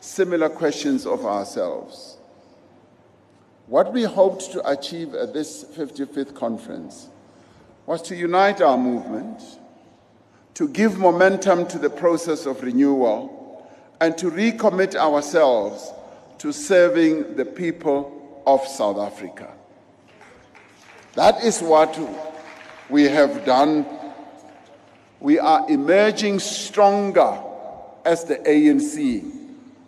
similar 0.00 0.48
questions 0.48 1.06
of 1.06 1.26
ourselves. 1.26 2.16
What 3.66 3.92
we 3.92 4.04
hoped 4.04 4.52
to 4.52 4.70
achieve 4.70 5.14
at 5.14 5.34
this 5.34 5.64
55th 5.64 6.34
conference 6.34 7.08
was 7.84 8.00
to 8.02 8.16
unite 8.16 8.62
our 8.62 8.78
movement, 8.78 9.42
to 10.54 10.68
give 10.68 10.98
momentum 10.98 11.66
to 11.66 11.78
the 11.78 11.90
process 11.90 12.46
of 12.46 12.62
renewal, 12.62 13.66
and 14.00 14.16
to 14.16 14.30
recommit 14.30 14.94
ourselves 14.94 15.92
to 16.38 16.52
serving 16.52 17.36
the 17.36 17.44
people 17.44 18.42
of 18.46 18.66
South 18.66 18.96
Africa. 18.96 19.52
That 21.18 21.42
is 21.42 21.60
what 21.60 21.98
we 22.88 23.02
have 23.02 23.44
done 23.44 23.84
we 25.18 25.40
are 25.40 25.68
emerging 25.68 26.38
stronger 26.38 27.42
as 28.04 28.22
the 28.22 28.36
ANC, 28.36 29.28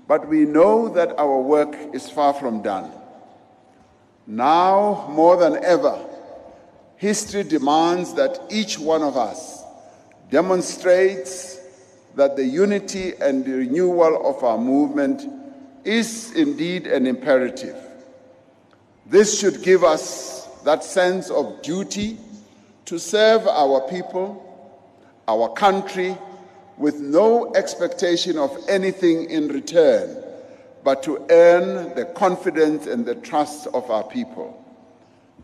but 0.09 0.27
we 0.27 0.45
know 0.45 0.89
that 0.89 1.17
our 1.17 1.41
work 1.41 1.77
is 1.93 2.11
far 2.11 2.35
from 2.35 2.63
done. 2.63 2.91
Now, 4.27 5.07
more 5.09 5.37
than 5.37 5.63
ever, 5.63 6.05
history 6.97 7.45
demands 7.45 8.15
that 8.15 8.41
each 8.51 8.77
one 8.77 9.03
of 9.03 9.17
us 9.17 9.63
demonstrates 10.33 11.61
that 12.17 12.35
the 12.35 12.45
unity 12.45 13.13
and 13.21 13.45
the 13.45 13.53
renewal 13.53 14.27
of 14.29 14.43
our 14.43 14.59
movement 14.59 15.23
is 15.85 16.33
indeed 16.33 16.89
an 16.89 17.07
imperative. 17.07 17.77
This 19.07 19.39
should 19.39 19.63
give 19.63 19.85
us 19.85 20.40
that 20.65 20.85
sense 20.85 21.31
of 21.31 21.63
duty 21.63 22.19
to 22.87 22.99
serve 22.99 23.47
our 23.47 23.89
people 23.89 24.47
our 25.31 25.49
country 25.51 26.17
with 26.77 26.99
no 26.99 27.55
expectation 27.55 28.37
of 28.37 28.57
anything 28.69 29.31
in 29.31 29.47
return, 29.47 30.17
but 30.83 31.03
to 31.05 31.25
earn 31.31 31.95
the 31.95 32.05
confidence 32.17 32.87
and 32.87 33.07
the 33.07 33.15
trust 33.15 33.69
of 33.69 33.89
our 33.91 34.03
people. 34.03 34.57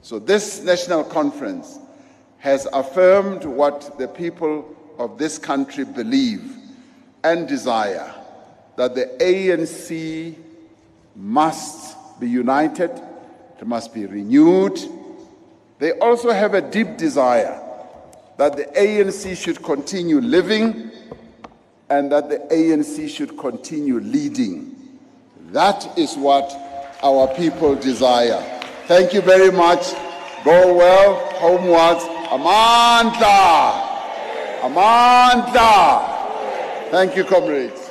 So, 0.02 0.18
this 0.18 0.62
national 0.62 1.04
conference 1.04 1.78
has 2.38 2.66
affirmed 2.72 3.44
what 3.44 3.96
the 3.98 4.08
people 4.08 4.74
of 4.98 5.18
this 5.18 5.38
country 5.38 5.84
believe 5.84 6.56
and 7.22 7.46
desire 7.46 8.12
that 8.76 8.94
the 8.94 9.06
ANC 9.20 10.34
must 11.14 11.96
be 12.18 12.28
united, 12.28 12.90
it 13.60 13.66
must 13.66 13.94
be 13.94 14.06
renewed. 14.06 14.78
They 15.78 15.92
also 15.92 16.30
have 16.30 16.54
a 16.54 16.60
deep 16.62 16.96
desire 16.96 17.60
that 18.36 18.56
the 18.56 18.64
ANC 18.64 19.36
should 19.36 19.62
continue 19.62 20.20
living 20.20 20.90
and 21.88 22.10
that 22.12 22.28
the 22.28 22.38
ANC 22.54 23.08
should 23.08 23.38
continue 23.38 24.00
leading. 24.00 24.74
That 25.52 25.98
is 25.98 26.16
what 26.16 26.50
our 27.02 27.28
people 27.34 27.76
desire. 27.76 28.42
Thank 28.86 29.12
you 29.12 29.20
very 29.20 29.52
much. 29.52 29.92
Go 30.44 30.74
well, 30.74 31.16
homewards. 31.34 32.04
Amandla! 32.26 33.82
Amandla! 34.62 36.16
Thank 36.90 37.16
you, 37.16 37.24
comrades. 37.24 37.85